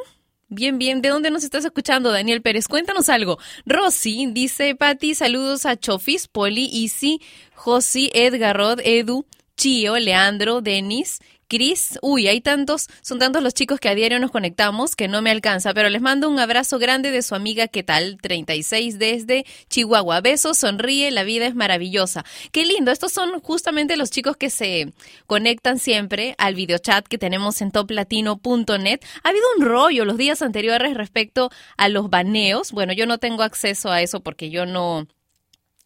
Bien, 0.48 0.78
bien. 0.78 1.00
¿De 1.00 1.10
dónde 1.10 1.30
nos 1.30 1.44
estás 1.44 1.64
escuchando, 1.64 2.10
Daniel 2.10 2.42
Pérez? 2.42 2.66
Cuéntanos 2.66 3.08
algo. 3.08 3.38
Rosy 3.66 4.26
dice, 4.32 4.74
Patti, 4.74 5.14
saludos 5.14 5.64
a 5.64 5.76
Chofis, 5.76 6.26
Poli, 6.26 6.68
Isi, 6.72 7.20
Josi, 7.54 8.10
Edgar 8.14 8.56
Rod, 8.56 8.80
Edu, 8.82 9.26
Chio, 9.56 9.96
Leandro, 9.96 10.60
Denis, 10.60 11.20
Cris. 11.50 11.98
Uy, 12.00 12.28
hay 12.28 12.40
tantos, 12.40 12.86
son 13.02 13.18
tantos 13.18 13.42
los 13.42 13.54
chicos 13.54 13.80
que 13.80 13.88
a 13.88 13.94
diario 13.96 14.20
nos 14.20 14.30
conectamos 14.30 14.94
que 14.94 15.08
no 15.08 15.20
me 15.20 15.32
alcanza, 15.32 15.74
pero 15.74 15.88
les 15.88 16.00
mando 16.00 16.28
un 16.28 16.38
abrazo 16.38 16.78
grande 16.78 17.10
de 17.10 17.22
su 17.22 17.34
amiga, 17.34 17.66
¿qué 17.66 17.82
tal? 17.82 18.18
36 18.22 19.00
desde 19.00 19.44
Chihuahua. 19.68 20.20
Besos, 20.20 20.58
sonríe, 20.58 21.10
la 21.10 21.24
vida 21.24 21.46
es 21.46 21.56
maravillosa. 21.56 22.24
Qué 22.52 22.64
lindo, 22.64 22.92
estos 22.92 23.12
son 23.12 23.40
justamente 23.40 23.96
los 23.96 24.12
chicos 24.12 24.36
que 24.36 24.48
se 24.48 24.92
conectan 25.26 25.80
siempre 25.80 26.36
al 26.38 26.54
videochat 26.54 27.08
que 27.08 27.18
tenemos 27.18 27.60
en 27.62 27.72
toplatino.net. 27.72 29.00
Ha 29.24 29.28
habido 29.28 29.44
un 29.58 29.64
rollo 29.64 30.04
los 30.04 30.18
días 30.18 30.42
anteriores 30.42 30.94
respecto 30.94 31.50
a 31.76 31.88
los 31.88 32.10
baneos. 32.10 32.70
Bueno, 32.70 32.92
yo 32.92 33.06
no 33.06 33.18
tengo 33.18 33.42
acceso 33.42 33.90
a 33.90 34.02
eso 34.02 34.20
porque 34.20 34.50
yo 34.50 34.66
no, 34.66 35.08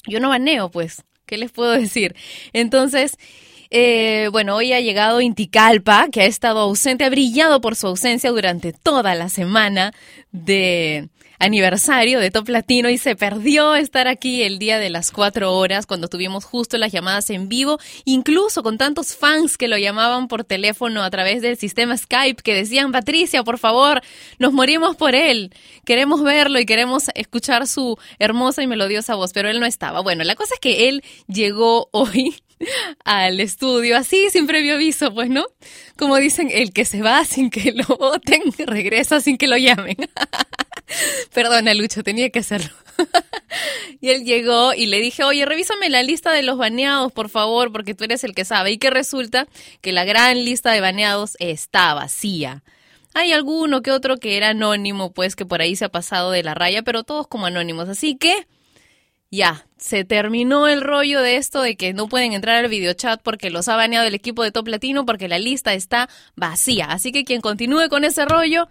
yo 0.07 0.21
no 0.21 0.29
baneo, 0.29 0.71
pues. 0.71 1.05
¿Qué 1.25 1.39
les 1.39 1.53
puedo 1.53 1.71
decir? 1.73 2.15
Entonces, 2.53 3.17
eh, 3.77 4.29
bueno, 4.31 4.55
hoy 4.55 4.73
ha 4.73 4.79
llegado 4.79 5.21
Inticalpa, 5.21 6.07
que 6.13 6.21
ha 6.21 6.27
estado 6.27 6.61
ausente, 6.61 7.03
ha 7.03 7.11
brillado 7.11 7.61
por 7.61 7.75
su 7.75 7.89
ausencia 7.89 8.31
durante 8.31 8.73
toda 8.73 9.17
la 9.17 9.29
semana 9.29 9.93
de 10.31 11.09
aniversario 11.41 12.21
de 12.21 12.31
Top 12.31 12.49
Latino 12.51 12.89
y 12.89 12.99
se 12.99 13.17
perdió 13.17 13.75
estar 13.75 14.07
aquí 14.07 14.45
el 14.45 14.61
día 14.61 14.79
de 14.79 14.91
las 14.91 15.11
cuatro 15.11 15.53
horas 15.55 15.87
cuando 15.87 16.07
tuvimos 16.07 16.45
justo 16.45 16.79
las 16.79 16.93
llamadas 16.93 17.29
en 17.31 17.49
vivo, 17.49 17.81
incluso 18.05 18.63
con 18.63 18.79
tantos 18.79 19.17
fans 19.17 19.59
que 19.59 19.67
lo 19.67 19.77
llamaban 19.77 20.29
por 20.29 20.45
teléfono 20.45 21.03
a 21.03 21.11
través 21.11 21.43
del 21.43 21.57
sistema 21.57 21.97
Skype 21.97 22.45
que 22.45 22.55
decían, 22.55 22.93
Patricia, 22.93 23.43
por 23.43 23.59
favor, 23.59 24.03
nos 24.39 24.53
morimos 24.53 24.95
por 24.95 25.17
él, 25.17 25.53
queremos 25.85 26.23
verlo 26.23 26.61
y 26.61 26.67
queremos 26.67 27.09
escuchar 27.17 27.67
su 27.67 27.99
hermosa 28.21 28.63
y 28.63 28.69
melodiosa 28.69 29.17
voz, 29.17 29.33
pero 29.33 29.51
él 29.51 29.59
no 29.59 29.67
estaba. 29.67 30.01
Bueno, 30.01 30.23
la 30.23 30.37
cosa 30.37 30.55
es 30.55 30.61
que 30.61 30.89
él 30.89 31.03
llegó 31.27 31.89
hoy 31.93 32.37
al 33.05 33.41
estudio, 33.41 33.97
así 33.97 34.29
sin 34.31 34.47
previo 34.47 34.75
aviso, 34.75 35.13
pues, 35.13 35.29
¿no? 35.29 35.45
Como 35.97 36.17
dicen, 36.17 36.49
el 36.51 36.73
que 36.73 36.85
se 36.85 37.03
va 37.03 37.25
sin 37.25 37.51
que 37.51 37.73
lo 37.73 37.85
voten, 37.85 38.43
regresa 38.67 39.21
sin 39.21 39.39
que 39.39 39.49
lo 39.49 39.57
llamen. 39.57 39.97
Perdona, 41.35 41.75
Lucho, 41.75 42.03
tenía 42.03 42.31
que 42.31 42.41
hacerlo. 42.41 42.71
y 44.01 44.11
él 44.11 44.25
llegó 44.25 44.75
y 44.75 44.87
le 44.87 45.01
dije, 45.01 45.25
oye, 45.25 45.45
revísame 45.45 45.91
la 45.91 46.03
lista 46.03 46.33
de 46.33 46.43
los 46.43 46.59
baneados, 46.59 47.13
por 47.13 47.29
favor, 47.29 47.73
porque 47.73 47.95
tú 47.95 48.05
eres 48.05 48.25
el 48.25 48.35
que 48.35 48.45
sabe. 48.45 48.73
Y 48.73 48.79
que 48.79 48.91
resulta 48.91 49.47
que 49.81 49.93
la 49.93 50.05
gran 50.05 50.45
lista 50.45 50.73
de 50.73 50.81
baneados 50.81 51.37
está 51.39 51.95
vacía. 51.95 52.63
Hay 53.15 53.33
alguno 53.33 53.83
que 53.83 53.93
otro 53.93 54.17
que 54.17 54.37
era 54.37 54.51
anónimo, 54.51 55.13
pues 55.13 55.37
que 55.37 55.47
por 55.47 55.61
ahí 55.61 55.77
se 55.77 55.85
ha 55.85 55.89
pasado 55.89 56.33
de 56.33 56.43
la 56.43 56.55
raya, 56.55 56.83
pero 56.83 57.05
todos 57.05 57.29
como 57.29 57.47
anónimos. 57.47 57.89
Así 57.89 58.17
que 58.17 58.47
ya, 59.31 59.67
se 59.85 60.03
terminó 60.03 60.67
el 60.67 60.81
rollo 60.81 61.21
de 61.21 61.37
esto 61.37 61.61
de 61.61 61.77
que 61.77 61.93
no 61.93 62.09
pueden 62.09 62.33
entrar 62.33 62.57
al 62.65 62.71
videochat 62.71 63.21
porque 63.23 63.51
los 63.51 63.69
ha 63.69 63.77
baneado 63.77 64.07
el 64.07 64.15
equipo 64.15 64.43
de 64.43 64.51
Top 64.51 64.67
Latino 64.67 65.05
porque 65.05 65.29
la 65.29 65.39
lista 65.39 65.75
está 65.75 66.09
vacía. 66.37 66.87
Así 66.87 67.13
que 67.13 67.25
quien 67.25 67.43
continúe 67.43 67.91
con 67.91 68.03
ese 68.03 68.25
rollo, 68.25 68.67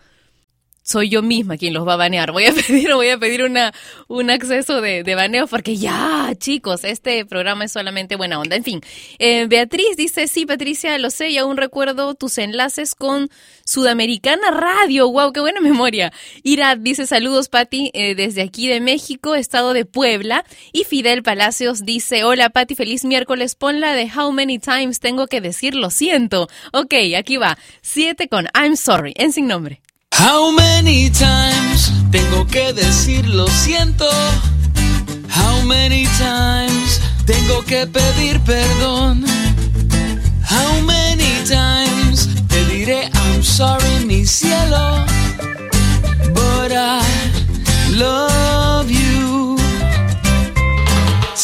soy 0.83 1.09
yo 1.09 1.21
misma 1.21 1.57
quien 1.57 1.73
los 1.73 1.87
va 1.87 1.93
a 1.93 1.97
banear. 1.97 2.31
Voy 2.31 2.45
a 2.45 2.53
pedir, 2.67 2.93
voy 2.93 3.09
a 3.09 3.17
pedir 3.17 3.43
una, 3.43 3.73
un 4.07 4.29
acceso 4.29 4.81
de, 4.81 5.03
de 5.03 5.15
baneo 5.15 5.47
porque 5.47 5.77
ya, 5.77 6.31
chicos, 6.37 6.83
este 6.83 7.25
programa 7.25 7.65
es 7.65 7.71
solamente 7.71 8.15
buena 8.15 8.39
onda. 8.39 8.55
En 8.55 8.63
fin, 8.63 8.81
eh, 9.17 9.47
Beatriz 9.47 9.95
dice, 9.97 10.27
sí, 10.27 10.45
Patricia, 10.45 10.97
lo 10.97 11.09
sé 11.09 11.29
y 11.29 11.37
aún 11.37 11.57
recuerdo 11.57 12.13
tus 12.15 12.37
enlaces 12.37 12.95
con 12.95 13.29
Sudamericana 13.65 14.51
Radio. 14.51 15.09
Wow, 15.09 15.31
qué 15.31 15.39
buena 15.39 15.61
memoria. 15.61 16.11
Ira 16.43 16.75
dice, 16.75 17.07
saludos, 17.07 17.47
Pati, 17.47 17.89
eh, 17.93 18.15
desde 18.15 18.41
aquí 18.41 18.67
de 18.67 18.81
México, 18.81 19.35
estado 19.35 19.73
de 19.73 19.85
Puebla. 19.85 20.43
Y 20.73 20.83
Fidel 20.83 21.23
Palacios 21.23 21.85
dice, 21.85 22.23
hola, 22.25 22.49
Pati, 22.49 22.75
feliz 22.75 23.05
miércoles. 23.05 23.55
Ponla 23.55 23.93
de 23.93 24.11
How 24.13 24.31
Many 24.31 24.59
Times 24.59 24.99
Tengo 24.99 25.27
que 25.27 25.39
decir 25.39 25.75
lo 25.75 25.89
siento. 25.89 26.49
Ok, 26.73 26.93
aquí 27.17 27.37
va. 27.37 27.57
Siete 27.81 28.27
con 28.27 28.47
I'm 28.53 28.75
Sorry, 28.75 29.13
en 29.15 29.31
sin 29.31 29.47
nombre. 29.47 29.81
How 30.17 30.51
many 30.51 31.09
times 31.09 31.91
tengo 32.11 32.45
que 32.45 32.71
decir 32.73 33.27
lo 33.27 33.47
siento? 33.47 34.07
How 35.29 35.61
many 35.65 36.05
times 36.17 37.01
tengo 37.25 37.63
que 37.65 37.87
pedir 37.87 38.39
perdón? 38.41 39.25
How 40.49 40.81
many 40.85 41.33
times 41.47 42.29
te 42.47 42.65
diré 42.65 43.09
I'm 43.13 43.43
sorry, 43.43 44.05
mi 44.05 44.25
cielo? 44.25 45.03
But 46.33 46.71
I 46.71 47.01
love 47.91 48.89
you. 48.89 49.02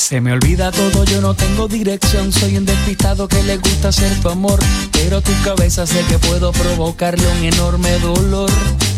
Se 0.09 0.21
me 0.21 0.31
olvida 0.33 0.71
todo, 0.71 1.05
yo 1.05 1.21
no 1.21 1.35
tengo 1.35 1.67
dirección. 1.67 2.33
Soy 2.33 2.57
un 2.57 2.65
despistado 2.65 3.27
que 3.27 3.43
le 3.43 3.57
gusta 3.57 3.91
ser 3.91 4.11
tu 4.21 4.29
amor. 4.29 4.59
Pero 4.91 5.21
tu 5.21 5.31
cabeza 5.43 5.85
sé 5.85 6.03
que 6.09 6.17
puedo 6.17 6.51
provocarle 6.51 7.23
un 7.37 7.45
enorme 7.45 7.91
dolor. 7.99 8.49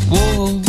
Wow. 0.08 0.62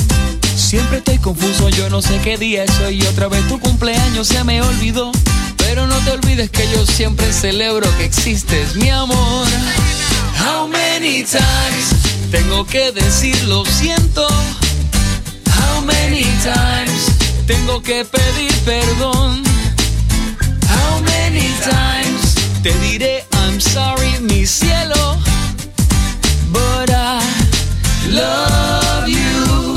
Siempre 0.57 0.99
estoy 0.99 1.19
confuso, 1.19 1.69
yo 1.69 1.89
no 1.91 2.03
sé 2.03 2.19
qué 2.25 2.39
día 2.39 2.65
es 2.65 2.77
hoy. 2.81 3.01
Otra 3.03 3.29
vez 3.29 3.47
tu 3.47 3.61
cumpleaños 3.61 4.27
se 4.27 4.43
me 4.43 4.61
olvidó. 4.61 5.13
Pero 5.59 5.87
no 5.87 5.97
te 5.99 6.11
olvides 6.11 6.51
que 6.51 6.69
yo 6.73 6.85
siempre 6.87 7.33
celebro 7.33 7.89
que 7.97 8.05
existes, 8.05 8.75
mi 8.75 8.91
amor. 8.91 9.47
How 10.45 10.67
many 10.67 11.23
times 11.23 11.87
tengo 12.33 12.67
que 12.67 12.91
decir 12.91 13.41
lo 13.45 13.65
siento? 13.65 14.27
How 14.27 15.83
many 15.83 16.25
times 16.43 17.47
tengo 17.47 17.81
que 17.81 18.05
pedir 18.05 18.53
perdón? 18.65 19.52
Te 22.63 22.73
diré 22.81 23.25
I'm 23.33 23.61
sorry, 23.61 24.19
mi 24.21 24.45
cielo? 24.47 25.19
But 26.51 26.91
I 26.91 27.21
love 28.11 29.07
you. 29.07 29.77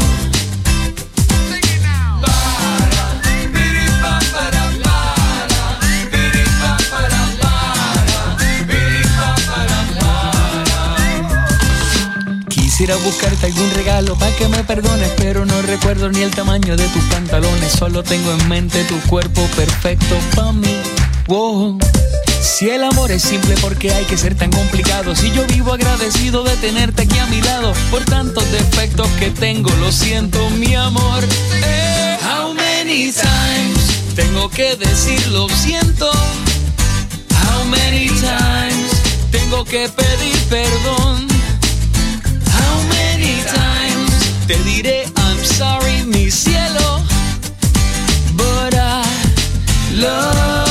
Quisiera 12.49 12.95
buscarte 12.97 13.45
algún 13.45 13.71
regalo 13.71 14.15
para 14.17 14.35
que 14.35 14.47
me 14.47 14.63
perdones, 14.63 15.09
pero 15.17 15.45
no 15.45 15.61
recuerdo 15.61 16.09
ni 16.09 16.21
el 16.21 16.31
tamaño 16.31 16.75
de 16.75 16.87
tus 16.87 17.03
pantalones. 17.05 17.71
Solo 17.71 18.03
tengo 18.03 18.31
en 18.31 18.49
mente 18.49 18.83
tu 18.85 18.99
cuerpo 19.01 19.41
perfecto 19.55 20.17
para 20.35 20.51
mí. 20.51 21.04
Wow. 21.27 21.79
Si 22.39 22.69
el 22.69 22.83
amor 22.83 23.11
es 23.11 23.23
simple, 23.23 23.55
¿por 23.57 23.75
qué 23.77 23.91
hay 23.91 24.05
que 24.05 24.15
ser 24.15 24.35
tan 24.35 24.51
complicado? 24.51 25.15
Si 25.15 25.31
yo 25.31 25.45
vivo 25.47 25.73
agradecido 25.73 26.43
de 26.43 26.55
tenerte 26.57 27.01
aquí 27.01 27.17
a 27.17 27.25
mi 27.25 27.41
lado, 27.41 27.73
por 27.89 28.05
tantos 28.05 28.49
defectos 28.51 29.07
que 29.19 29.31
tengo, 29.31 29.71
lo 29.81 29.91
siento, 29.91 30.49
mi 30.51 30.75
amor. 30.75 31.23
Eh, 31.63 32.17
how 32.21 32.53
many 32.53 33.11
times 33.11 34.15
tengo 34.15 34.49
que 34.49 34.75
decir 34.75 35.27
lo 35.29 35.49
siento? 35.49 36.11
How 37.31 37.65
many 37.65 38.07
times 38.07 38.91
tengo 39.31 39.65
que 39.65 39.89
pedir 39.89 40.37
perdón? 40.47 41.27
How 42.53 42.83
many 42.89 43.41
times 43.51 44.11
te 44.45 44.57
diré 44.63 45.05
I'm 45.17 45.43
sorry, 45.43 46.03
mi 46.05 46.29
cielo? 46.29 47.01
But 48.35 48.75
I 48.75 49.03
love 49.95 50.64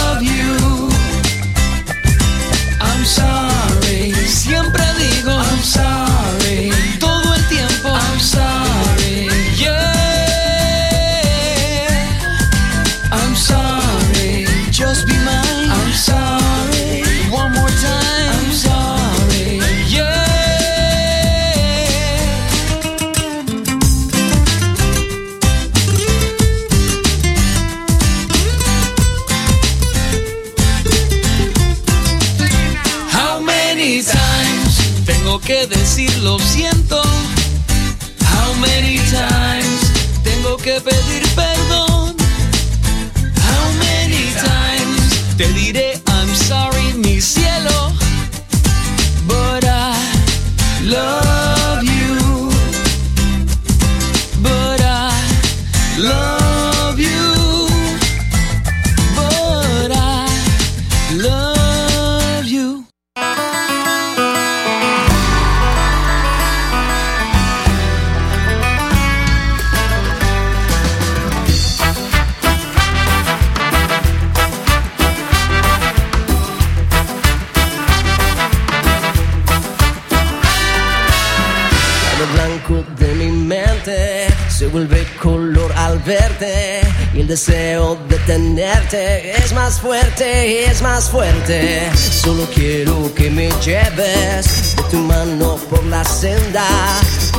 fuerte, 90.14 90.64
es 90.66 90.82
más 90.82 91.10
fuerte. 91.10 91.90
Solo 91.94 92.46
quiero 92.54 93.12
que 93.14 93.30
me 93.30 93.50
lleves 93.64 94.76
de 94.76 94.82
tu 94.90 94.98
mano 94.98 95.56
por 95.70 95.84
la 95.84 96.04
senda 96.04 96.66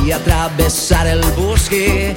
y 0.04 0.10
atravesar 0.12 1.06
el 1.06 1.22
bosque 1.32 2.14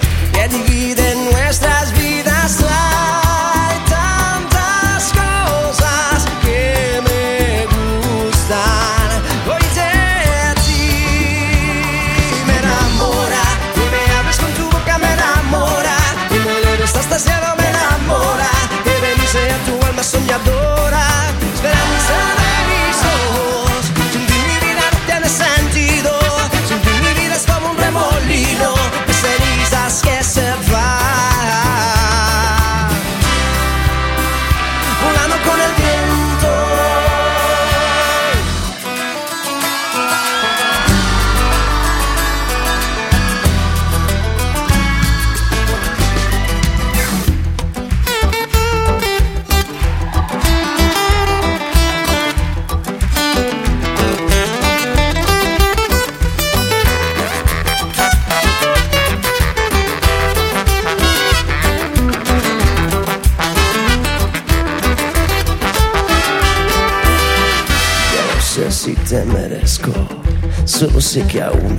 sé 71.09 71.25
que 71.25 71.41
aún 71.41 71.78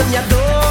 a 0.00 0.67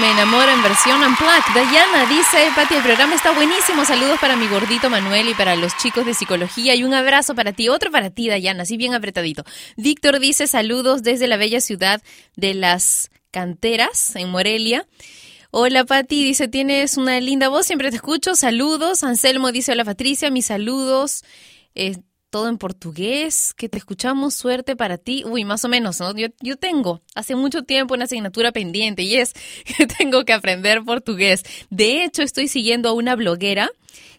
me 0.00 0.10
enamoro 0.10 0.50
en 0.50 0.62
versión 0.62 1.02
unplugged. 1.02 1.54
Dayana 1.54 2.06
dice, 2.08 2.50
Pati, 2.54 2.74
el 2.74 2.82
programa 2.82 3.14
está 3.14 3.32
buenísimo. 3.32 3.84
Saludos 3.84 4.18
para 4.18 4.34
mi 4.34 4.48
gordito 4.48 4.88
Manuel 4.88 5.28
y 5.28 5.34
para 5.34 5.56
los 5.56 5.76
chicos 5.76 6.06
de 6.06 6.14
psicología. 6.14 6.74
Y 6.74 6.84
un 6.84 6.94
abrazo 6.94 7.34
para 7.34 7.52
ti. 7.52 7.68
Otro 7.68 7.90
para 7.90 8.08
ti, 8.08 8.28
Dayana, 8.28 8.62
así 8.62 8.78
bien 8.78 8.94
apretadito. 8.94 9.44
Víctor 9.76 10.18
dice, 10.18 10.46
saludos 10.46 11.02
desde 11.02 11.26
la 11.26 11.36
bella 11.36 11.60
ciudad 11.60 12.00
de 12.34 12.54
las 12.54 13.10
canteras 13.30 14.16
en 14.16 14.30
Morelia. 14.30 14.86
Hola 15.50 15.84
Pati, 15.84 16.24
dice, 16.24 16.48
tienes 16.48 16.96
una 16.96 17.20
linda 17.20 17.50
voz, 17.50 17.66
siempre 17.66 17.90
te 17.90 17.96
escucho. 17.96 18.34
Saludos. 18.34 19.04
Anselmo 19.04 19.52
dice, 19.52 19.72
hola 19.72 19.84
Patricia, 19.84 20.30
mis 20.30 20.46
saludos. 20.46 21.24
Eh, 21.74 21.98
todo 22.30 22.48
en 22.48 22.58
portugués, 22.58 23.52
que 23.54 23.68
te 23.68 23.76
escuchamos, 23.76 24.34
suerte 24.34 24.76
para 24.76 24.98
ti. 24.98 25.24
Uy, 25.26 25.44
más 25.44 25.64
o 25.64 25.68
menos, 25.68 26.00
¿no? 26.00 26.16
Yo, 26.16 26.28
yo 26.40 26.56
tengo 26.56 27.02
hace 27.14 27.34
mucho 27.34 27.64
tiempo 27.64 27.94
una 27.94 28.04
asignatura 28.04 28.52
pendiente 28.52 29.02
y 29.02 29.16
es 29.16 29.34
que 29.76 29.86
tengo 29.86 30.24
que 30.24 30.32
aprender 30.32 30.82
portugués. 30.84 31.42
De 31.70 32.04
hecho, 32.04 32.22
estoy 32.22 32.48
siguiendo 32.48 32.88
a 32.88 32.92
una 32.92 33.16
bloguera 33.16 33.70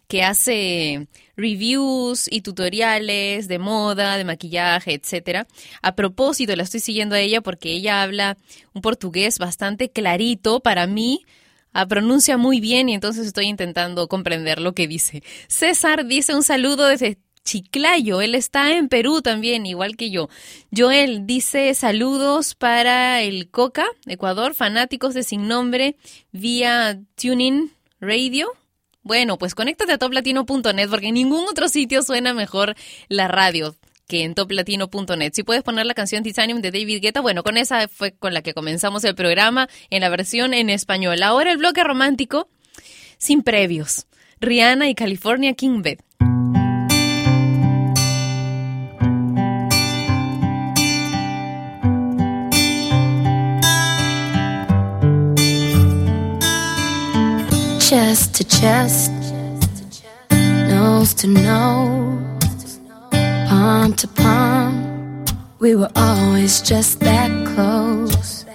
que 0.08 0.24
hace 0.24 1.08
reviews 1.38 2.28
y 2.30 2.42
tutoriales 2.42 3.48
de 3.48 3.60
moda, 3.60 4.18
de 4.18 4.26
maquillaje, 4.26 4.94
etcétera. 4.94 5.48
A 5.82 5.96
propósito, 5.96 6.54
la 6.56 6.64
estoy 6.64 6.82
siguiendo 6.82 7.16
a 7.16 7.20
ella 7.20 7.40
porque 7.40 7.72
ella 7.72 8.04
habla 8.04 8.38
un 8.74 8.82
portugués 8.82 9.40
bastante 9.40 9.90
clarito 9.90 10.60
para 10.60 10.86
mí. 10.86 11.26
Ah, 11.72 11.88
pronuncia 11.88 12.36
muy 12.36 12.60
bien 12.60 12.90
y 12.90 12.94
entonces 12.94 13.26
estoy 13.26 13.46
intentando 13.46 14.10
comprender 14.10 14.60
lo 14.60 14.74
que 14.74 14.88
dice. 14.88 15.24
César 15.48 16.06
dice 16.06 16.36
un 16.36 16.44
saludo 16.44 16.88
desde 16.88 17.18
Chiclayo, 17.44 18.22
él 18.22 18.36
está 18.36 18.72
en 18.78 18.88
Perú 18.88 19.22
también, 19.22 19.66
igual 19.66 19.98
que 19.98 20.12
yo. 20.12 20.30
Joel 20.76 21.26
dice 21.26 21.74
saludos 21.74 22.56
para 22.56 23.22
el 23.22 23.50
Coca, 23.50 23.86
Ecuador, 24.06 24.54
fanáticos 24.54 25.14
de 25.14 25.24
Sin 25.24 25.48
Nombre 25.48 25.96
vía 26.32 27.00
Tuning 27.16 27.72
Radio. 28.00 28.52
Bueno, 29.04 29.38
pues 29.38 29.56
conéctate 29.56 29.94
a 29.94 29.98
toplatino.net 29.98 30.90
porque 30.90 31.08
en 31.08 31.16
ningún 31.16 31.46
otro 31.50 31.68
sitio 31.68 32.04
suena 32.04 32.34
mejor 32.34 32.76
la 33.10 33.28
radio 33.28 33.76
que 34.08 34.24
en 34.24 34.36
toplatino.net. 34.36 35.32
Si 35.34 35.44
puedes 35.44 35.64
poner 35.64 35.86
la 35.86 35.94
canción 35.94 36.22
Titanium 36.22 36.62
de 36.62 36.70
David 36.70 37.02
Guetta, 37.02 37.22
bueno, 37.22 37.44
con 37.44 37.58
esa 37.58 37.88
fue 37.88 38.12
con 38.12 38.34
la 38.34 38.42
que 38.42 38.54
comenzamos 38.54 39.04
el 39.06 39.16
programa 39.16 39.70
en 39.90 40.02
la 40.02 40.10
versión 40.10 40.54
en 40.54 40.70
español. 40.70 41.24
Ahora 41.24 41.52
el 41.52 41.58
bloque 41.58 41.84
romántico 41.84 42.50
sin 43.18 43.42
previos. 43.42 44.08
Rihanna 44.42 44.90
y 44.90 44.96
California 44.96 45.54
King 45.54 45.82
Bed. 45.82 46.00
Chest, 58.60 59.12
nose 60.32 61.14
to 61.14 61.28
nose, 61.28 62.80
palm 63.50 63.94
to 63.94 64.08
palm. 64.08 65.26
We 65.60 65.76
were 65.76 65.92
always 65.96 66.62
just 66.62 67.00
that 67.00 67.32
close, 67.54 68.46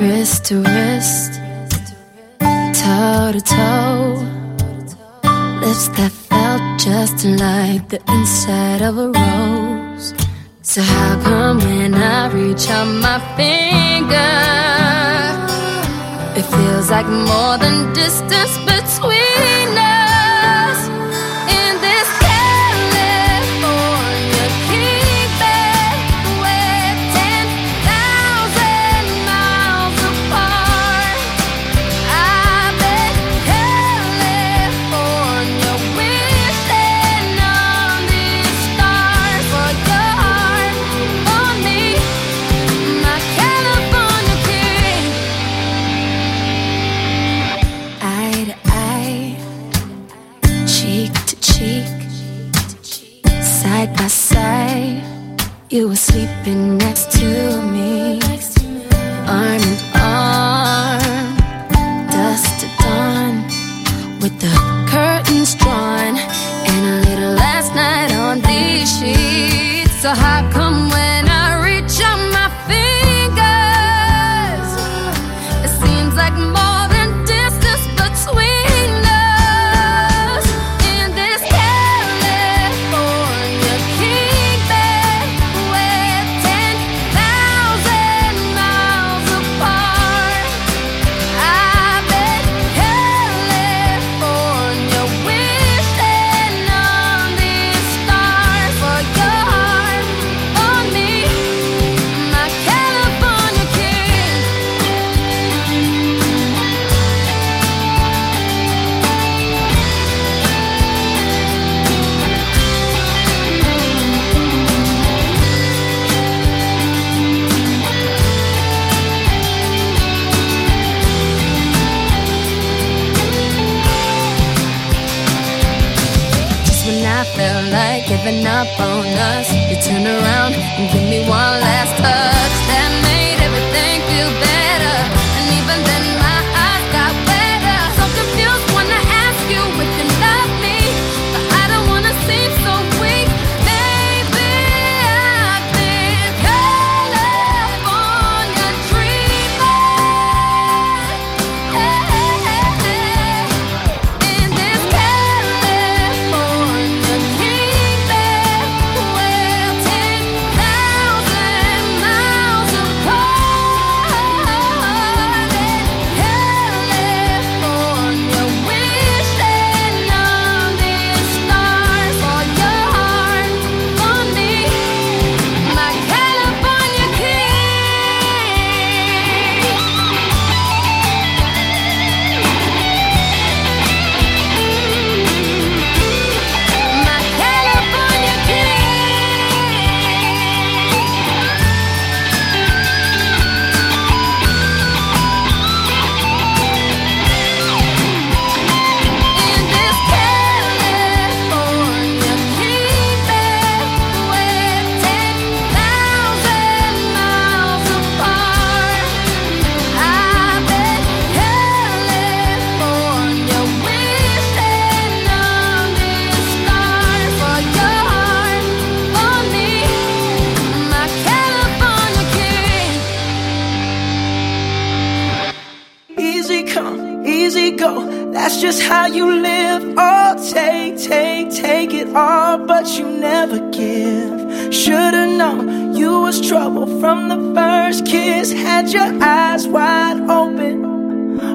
wrist 0.00 0.44
to 0.46 0.62
wrist, 0.62 1.32
toe 2.80 3.32
to 3.36 3.40
toe. 3.40 4.22
Lips 5.62 5.88
that 5.96 6.12
felt 6.28 6.64
just 6.78 7.24
like 7.24 7.88
the 7.88 8.00
inside 8.08 8.82
of 8.82 8.98
a 8.98 9.08
rose. 9.08 10.14
So 10.62 10.80
how 10.82 11.20
come 11.22 11.58
when 11.58 11.94
I 11.94 12.28
reach 12.32 12.68
out 12.70 12.88
my 13.06 13.18
finger? 13.36 14.44
It 16.38 16.44
feels 16.54 16.90
like 16.90 17.06
more 17.06 17.56
than 17.58 17.92
distance 17.94 18.58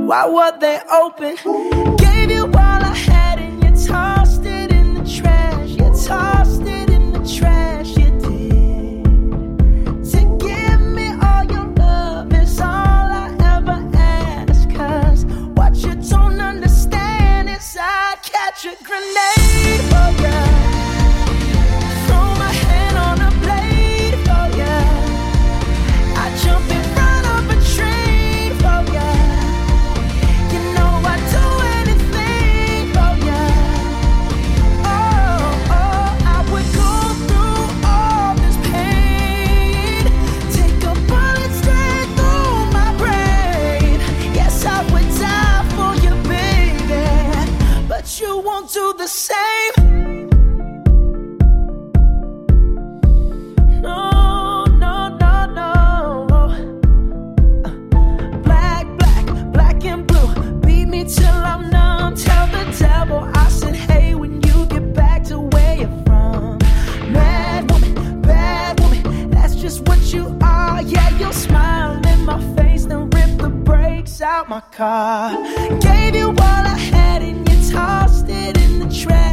Why 0.10 0.28
were 0.28 0.58
they 0.58 0.80
open. 0.92 1.36
Gave 1.98 2.32
you 2.32 2.48
till 61.06 61.28
I'm 61.28 61.70
numb. 61.70 62.16
Tell 62.16 62.48
the 62.48 62.76
devil 62.78 63.30
I 63.36 63.50
said, 63.50 63.76
hey, 63.76 64.16
when 64.16 64.42
you 64.44 64.66
get 64.66 64.94
back 64.94 65.24
to 65.26 65.40
where 65.40 65.76
you're 65.78 66.04
from. 66.06 66.58
Mad 67.12 67.70
woman, 67.72 68.22
bad 68.22 68.80
woman, 68.80 69.30
that's 69.30 69.56
just 69.56 69.88
what 69.88 70.14
you 70.14 70.38
are. 70.42 70.82
Yeah, 70.82 71.10
you'll 71.18 71.34
smile 71.34 72.06
in 72.08 72.26
my 72.26 72.40
face, 72.56 72.86
then 72.86 73.10
rip 73.10 73.38
the 73.38 73.50
brakes 73.50 74.22
out 74.22 74.50
my 74.50 74.62
car. 74.72 75.32
Gave 75.80 76.16
you 76.16 76.30
all 76.30 76.64
I 76.76 76.78
had 76.78 77.22
and 77.22 77.48
you 77.50 77.72
tossed 77.72 78.30
it 78.30 78.58
in 78.58 78.80
the 78.80 78.90
trash. 78.94 79.29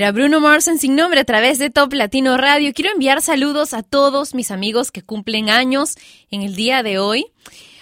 Era 0.00 0.12
Bruno 0.12 0.40
Mars 0.40 0.66
en 0.66 0.78
sin 0.78 0.96
nombre 0.96 1.20
a 1.20 1.24
través 1.24 1.58
de 1.58 1.68
Top 1.68 1.92
Latino 1.92 2.38
Radio. 2.38 2.72
Quiero 2.72 2.90
enviar 2.90 3.20
saludos 3.20 3.74
a 3.74 3.82
todos 3.82 4.34
mis 4.34 4.50
amigos 4.50 4.90
que 4.90 5.02
cumplen 5.02 5.50
años 5.50 5.96
en 6.30 6.40
el 6.40 6.54
día 6.54 6.82
de 6.82 6.98
hoy. 6.98 7.26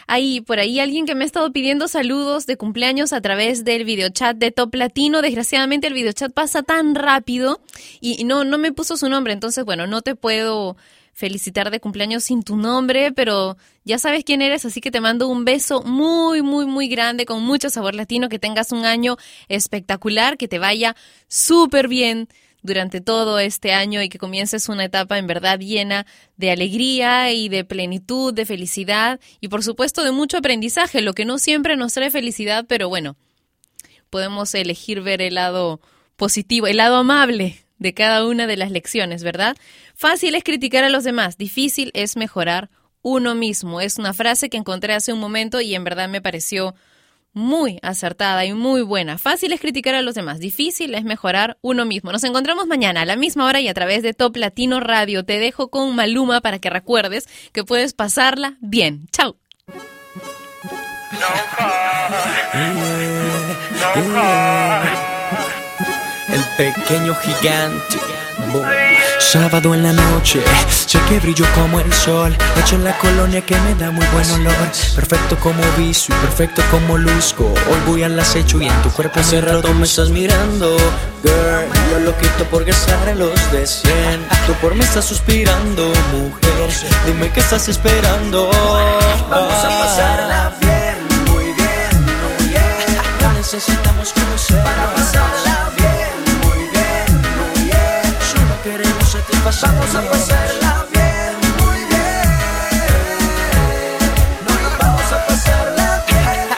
Hay 0.09 0.41
por 0.41 0.59
ahí 0.59 0.81
alguien 0.81 1.07
que 1.07 1.15
me 1.15 1.23
ha 1.23 1.27
estado 1.29 1.53
pidiendo 1.53 1.87
saludos 1.87 2.47
de 2.47 2.57
cumpleaños 2.57 3.13
a 3.13 3.21
través 3.21 3.65
del 3.65 3.85
videochat 3.85 4.37
de 4.37 4.51
Top 4.51 4.75
Latino. 4.75 5.23
Desgraciadamente 5.23 5.87
el 5.87 5.95
videochat 5.95 6.33
pasa 6.33 6.65
tan 6.65 6.97
rápido 6.97 7.61
y 8.01 8.25
no, 8.25 8.43
no 8.43 8.59
me 8.59 8.73
puso 8.73 8.97
su 8.97 9.09
nombre. 9.09 9.33
Entonces, 9.33 9.65
bueno, 9.65 9.87
no 9.87 10.03
te 10.03 10.17
puedo 10.17 10.77
felicitar 11.19 11.73
de 11.73 11.81
cumpleaños 11.81 12.23
sin 12.23 12.45
tu 12.45 12.57
nombre, 12.57 13.11
pero 13.11 13.57
ya 13.85 13.99
sabes 13.99 14.23
quién 14.23 14.41
eres, 14.41 14.65
así 14.65 14.81
que 14.81 14.93
te 14.93 15.01
mando 15.01 15.27
un 15.27 15.45
beso 15.45 15.83
muy, 15.83 16.43
muy, 16.43 16.65
muy 16.65 16.87
grande, 16.87 17.27
con 17.27 17.43
mucho 17.43 17.71
sabor 17.71 17.97
latino, 17.97 18.29
que 18.29 18.39
tengas 18.39 18.71
un 18.71 18.85
año 18.85 19.17
espectacular, 19.49 20.37
que 20.37 20.47
te 20.47 20.61
vaya 20.61 20.95
súper 21.27 21.89
bien 21.89 22.29
durante 22.63 23.01
todo 23.01 23.41
este 23.41 23.73
año 23.73 24.01
y 24.01 24.09
que 24.09 24.19
comiences 24.19 24.69
una 24.69 24.85
etapa 24.85 25.19
en 25.19 25.27
verdad 25.27 25.59
llena 25.59 26.07
de 26.37 26.53
alegría 26.53 27.33
y 27.33 27.49
de 27.49 27.65
plenitud, 27.65 28.33
de 28.33 28.47
felicidad 28.47 29.19
y 29.41 29.49
por 29.49 29.65
supuesto 29.65 30.05
de 30.05 30.13
mucho 30.13 30.37
aprendizaje, 30.37 31.01
lo 31.01 31.15
que 31.15 31.25
no 31.25 31.39
siempre 31.39 31.77
nos 31.77 31.95
trae 31.95 32.13
felicidad, 32.13 32.65
pero 32.69 32.89
bueno, 32.89 33.17
podemos 34.09 34.55
elegir 34.55 35.01
ver 35.01 35.21
el 35.21 35.35
lado 35.35 35.81
positivo, 36.15 36.69
el 36.69 36.77
lado 36.77 36.95
amable 36.95 37.65
de 37.79 37.95
cada 37.95 38.27
una 38.27 38.47
de 38.47 38.57
las 38.57 38.71
lecciones, 38.71 39.23
¿verdad? 39.23 39.57
Fácil 39.99 40.37
es 40.37 40.45
criticar 40.45 40.85
a 40.85 40.91
los 40.91 41.03
demás, 41.03 41.39
difícil 41.39 41.91
es 41.93 42.17
mejorar 42.17 42.71
uno 43.03 43.35
mismo. 43.35 43.81
Es 43.81 43.99
una 43.99 44.15
frase 44.15 44.49
que 44.49 44.57
encontré 44.57 44.95
hace 44.95 45.13
un 45.13 45.19
momento 45.19 45.61
y 45.61 45.75
en 45.75 45.83
verdad 45.83 46.09
me 46.09 46.21
pareció 46.21 46.77
muy 47.33 47.81
acertada 47.83 48.45
y 48.45 48.53
muy 48.53 48.83
buena. 48.83 49.19
Fácil 49.19 49.53
es 49.53 49.61
criticar 49.61 49.97
a 49.97 50.03
los 50.03 50.15
demás, 50.15 50.39
difícil 50.39 50.95
es 50.95 51.03
mejorar 51.03 51.59
uno 51.63 51.85
mismo. 51.85 52.13
Nos 52.13 52.23
encontramos 52.23 52.69
mañana 52.69 53.01
a 53.01 53.07
la 53.07 53.17
misma 53.17 53.45
hora 53.45 53.61
y 53.61 53.67
a 53.67 53.75
través 53.75 54.05
de 54.05 54.15
Top 54.15 54.37
Latino 54.37 54.79
Radio. 54.79 55.25
Te 55.25 55.41
dejo 55.41 55.67
con 55.67 55.97
Maluma 55.97 56.41
para 56.43 56.61
que 56.61 56.71
recuerdes 56.71 57.27
que 57.51 57.65
puedes 57.65 57.93
pasarla 57.93 58.57
bien. 58.61 59.09
Chao. 59.11 59.37
El 66.29 66.45
pequeño 66.57 67.17
gigante. 67.17 68.18
Boom. 68.53 68.65
Sábado 69.19 69.75
en 69.75 69.83
la 69.83 69.93
noche, 69.93 70.43
sé 70.87 70.99
que 71.09 71.19
brillo 71.21 71.45
como 71.55 71.81
el 71.81 71.93
sol. 71.93 72.37
Hecho 72.57 72.77
en 72.77 72.85
la 72.85 72.97
colonia 72.99 73.41
que 73.43 73.55
me 73.61 73.75
da 73.75 73.91
muy 73.91 74.07
buen 74.07 74.31
olor. 74.31 74.55
Perfecto 74.95 75.37
como 75.39 75.61
viso 75.77 76.13
y 76.13 76.17
perfecto 76.17 76.63
como 76.71 76.97
luzco. 76.97 77.45
Hoy 77.45 77.81
voy 77.87 78.03
al 78.05 78.19
acecho 78.19 78.61
y 78.61 78.69
en 78.69 78.83
tu 78.83 78.91
cuerpo 78.91 79.21
hace 79.21 79.41
rato 79.41 79.73
me 79.75 79.85
estás 79.85 80.11
mirando. 80.11 80.77
Girl, 81.23 81.69
yo 81.91 82.01
lo 82.01 82.17
quito 82.17 82.45
por 82.51 82.65
gastar 82.65 83.17
los 83.17 83.53
de 83.53 83.67
100. 83.67 83.93
Tú 84.47 84.55
por 84.63 84.75
mí 84.75 84.81
estás 84.81 85.05
suspirando, 85.05 85.93
mujer. 86.13 86.71
Dime 87.07 87.31
qué 87.31 87.41
estás 87.41 87.69
esperando. 87.69 88.51
Vamos 89.29 89.65
a 89.65 89.69
pasarla 89.69 90.55
bien, 90.61 90.97
muy 91.33 91.45
bien, 91.45 92.05
muy 92.39 92.49
bien. 92.49 92.63
No 93.21 93.33
necesitamos 93.37 94.13
conocer 94.13 94.63
Para 94.63 94.95
pasarla 94.95 95.58
Vamos 99.45 99.95
a 99.95 100.01
pasarla 100.11 100.87
bien, 100.93 101.33
muy 101.59 101.81
bien. 101.87 102.29
Vamos 104.79 105.13
a 105.13 105.27
pasarla 105.27 106.05
bien. 106.07 106.49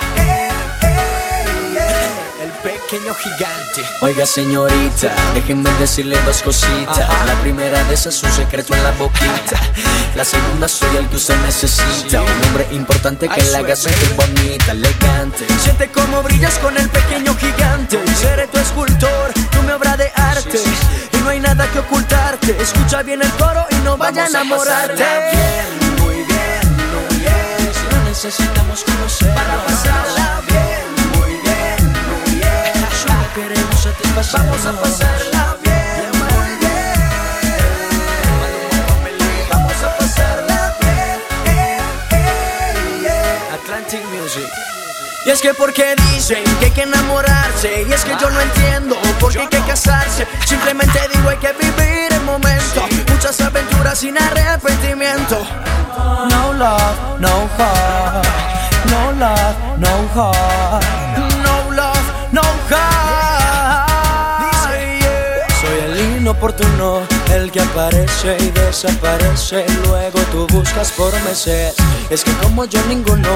El 2.42 2.50
pequeño 2.62 3.14
gigante. 3.14 3.49
Oiga, 4.02 4.26
señorita, 4.26 5.14
déjenme 5.34 5.70
decirle 5.74 6.18
dos 6.24 6.42
cositas. 6.42 6.98
La 7.26 7.34
primera 7.42 7.82
de 7.84 7.94
esas 7.94 8.14
es 8.14 8.22
un 8.22 8.32
secreto 8.32 8.74
en 8.74 8.82
la 8.82 8.90
boquita. 8.92 9.60
La 10.16 10.24
segunda 10.24 10.66
soy 10.68 10.96
el 10.96 11.08
que 11.08 11.16
usted 11.16 11.36
necesita. 11.46 12.22
Un 12.22 12.46
hombre 12.46 12.66
importante 12.72 13.28
que 13.28 13.42
la 13.50 13.58
haga 13.58 13.76
sentir 13.76 14.12
bonita, 14.14 14.72
elegante. 14.72 15.46
Siente 15.62 15.88
cómo 15.88 16.22
brillas 16.22 16.58
con 16.58 16.76
el 16.76 16.88
pequeño 16.88 17.34
gigante. 17.36 17.98
Seré 18.20 18.48
tu 18.48 18.58
escultor, 18.58 19.32
tu 19.52 19.62
mi 19.62 19.70
obra 19.70 19.96
de 19.96 20.10
arte. 20.14 20.58
Y 21.12 21.16
no 21.18 21.28
hay 21.28 21.40
nada 21.40 21.70
que 21.70 21.78
ocultarte. 21.78 22.56
Escucha 22.60 23.02
bien 23.02 23.22
el 23.22 23.30
coro 23.32 23.66
y 23.70 23.76
no 23.84 23.96
vaya 23.96 24.24
a 24.24 24.26
enamorarte. 24.26 24.94
bien, 24.94 26.02
muy 26.02 26.16
bien, 26.16 26.76
muy 27.08 27.18
bien. 27.18 27.72
No 27.92 28.08
necesitamos 28.08 28.82
conocer. 28.82 29.32
Para 29.34 29.64
pasarla 29.64 30.19
Vamos 34.32 34.66
a 34.66 34.72
pasarla 34.72 35.56
bien. 35.62 36.10
Vamos 39.50 39.82
a 39.82 39.96
pasarla 39.98 40.76
bien. 40.80 41.20
Atlantic 43.54 44.02
Music. 44.06 44.48
Y 45.26 45.30
es 45.30 45.40
que 45.40 45.52
porque 45.54 45.94
dicen 46.12 46.42
que 46.58 46.66
hay 46.66 46.70
que 46.70 46.82
enamorarse 46.82 47.84
Y 47.86 47.92
es 47.92 48.04
que 48.04 48.16
yo 48.18 48.30
no 48.30 48.40
entiendo 48.40 48.96
por 49.20 49.30
qué 49.30 49.40
hay 49.40 49.48
que 49.48 49.60
casarse 49.60 50.26
Simplemente 50.46 50.98
digo 51.12 51.28
hay 51.28 51.36
que 51.36 51.52
vivir 51.52 52.10
el 52.10 52.22
momento 52.22 52.88
Muchas 53.08 53.38
aventuras 53.42 53.98
sin 53.98 54.16
arrepentimiento 54.16 55.36
No 56.30 56.54
love, 56.54 57.18
no 57.18 57.48
heart. 57.58 58.26
No 58.90 59.12
love, 59.12 59.78
no 59.78 60.08
heart. 60.14 60.99
El 67.34 67.50
que 67.50 67.60
aparece 67.60 68.36
y 68.40 68.50
desaparece. 68.50 69.66
Luego 69.84 70.18
tú 70.32 70.46
buscas 70.48 70.90
por 70.92 71.12
meses. 71.24 71.74
Es 72.08 72.24
que 72.24 72.32
como 72.42 72.64
yo 72.64 72.80
ninguno, 72.88 73.28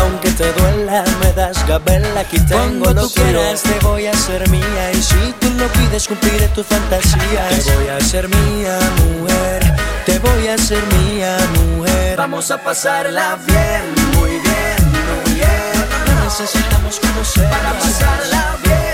aunque 0.00 0.30
te 0.30 0.52
duela, 0.52 1.02
me 1.20 1.32
das 1.32 1.66
gabela. 1.66 2.20
Aquí 2.20 2.38
tengo 2.46 2.84
Cuando 2.84 2.94
lo 2.94 3.08
tú 3.08 3.14
que 3.14 3.22
quieras, 3.22 3.62
te 3.62 3.78
voy 3.84 4.06
a 4.06 4.12
hacer 4.12 4.48
mía. 4.48 4.92
Y 4.92 5.02
si 5.02 5.34
tú 5.40 5.50
lo 5.58 5.66
pides, 5.68 6.06
cumpliré 6.06 6.46
tus 6.48 6.66
fantasías. 6.66 7.64
Te 7.64 7.76
voy 7.76 7.88
a 7.88 7.96
hacer 7.96 8.28
mía, 8.28 8.78
mujer. 9.04 9.74
Te 10.06 10.18
voy 10.20 10.46
a 10.46 10.54
hacer 10.54 10.82
mía, 11.00 11.36
mujer. 11.58 12.16
Vamos 12.16 12.50
a 12.52 12.58
pasarla 12.58 13.38
bien, 13.46 13.82
muy 14.18 14.30
bien, 14.30 14.76
muy 14.92 15.34
bien 15.34 15.72
No 16.06 16.24
necesitamos 16.24 17.00
conocer. 17.00 17.50
Para 17.50 17.72
pasarla 17.72 18.56
bien, 18.62 18.91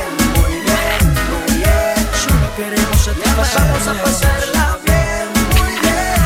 Vamos 3.38 3.86
a 3.86 3.94
pasarla 4.02 4.78
bien, 4.84 5.28
muy 5.54 5.70
bien 5.80 6.18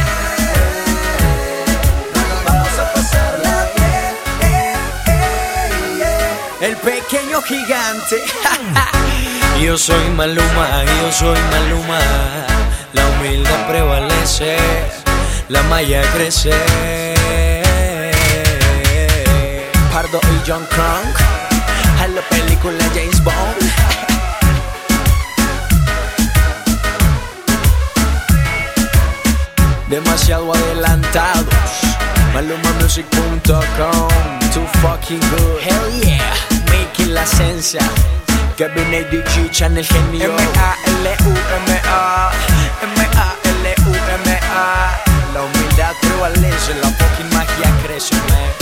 Vamos 2.46 2.78
a 2.78 2.92
pasarla 2.94 3.68
bien 3.76 4.16
El 6.62 6.76
pequeño 6.76 7.42
gigante. 7.42 8.24
yo 9.62 9.76
soy 9.76 10.08
Maluma, 10.16 10.84
yo 11.02 11.12
soy 11.12 11.38
Maluma. 11.50 12.00
La 12.94 13.06
humildad 13.08 13.66
prevalece, 13.68 14.56
la 15.48 15.62
malla 15.64 16.00
crece. 16.14 16.54
Pardo 19.92 20.18
y 20.22 20.48
John 20.48 20.66
Crunk, 20.70 21.20
a 22.00 22.06
la 22.08 22.22
película 22.22 22.82
James 22.94 23.22
Bond. 23.22 23.51
Demasiado 29.92 30.50
adelantados. 30.54 31.52
MalumaMusic.com, 32.32 34.08
too 34.54 34.66
fucking 34.80 35.20
good. 35.20 35.60
Hell 35.60 35.90
yeah, 36.02 36.32
making 36.70 37.12
la 37.12 37.24
esencia. 37.24 37.82
Kevin 38.56 38.94
ADG, 38.94 39.50
Channel 39.50 39.84
Genio. 39.84 40.32
M-A-L-U-M-A, 40.32 42.00
M-A-L-U-M-A. 42.96 44.64
La 45.34 45.40
humildad 45.42 45.94
prevalece, 46.00 46.74
la 46.80 46.88
fucking 46.88 47.28
magia 47.34 47.70
crece, 47.84 48.14
man. 48.30 48.61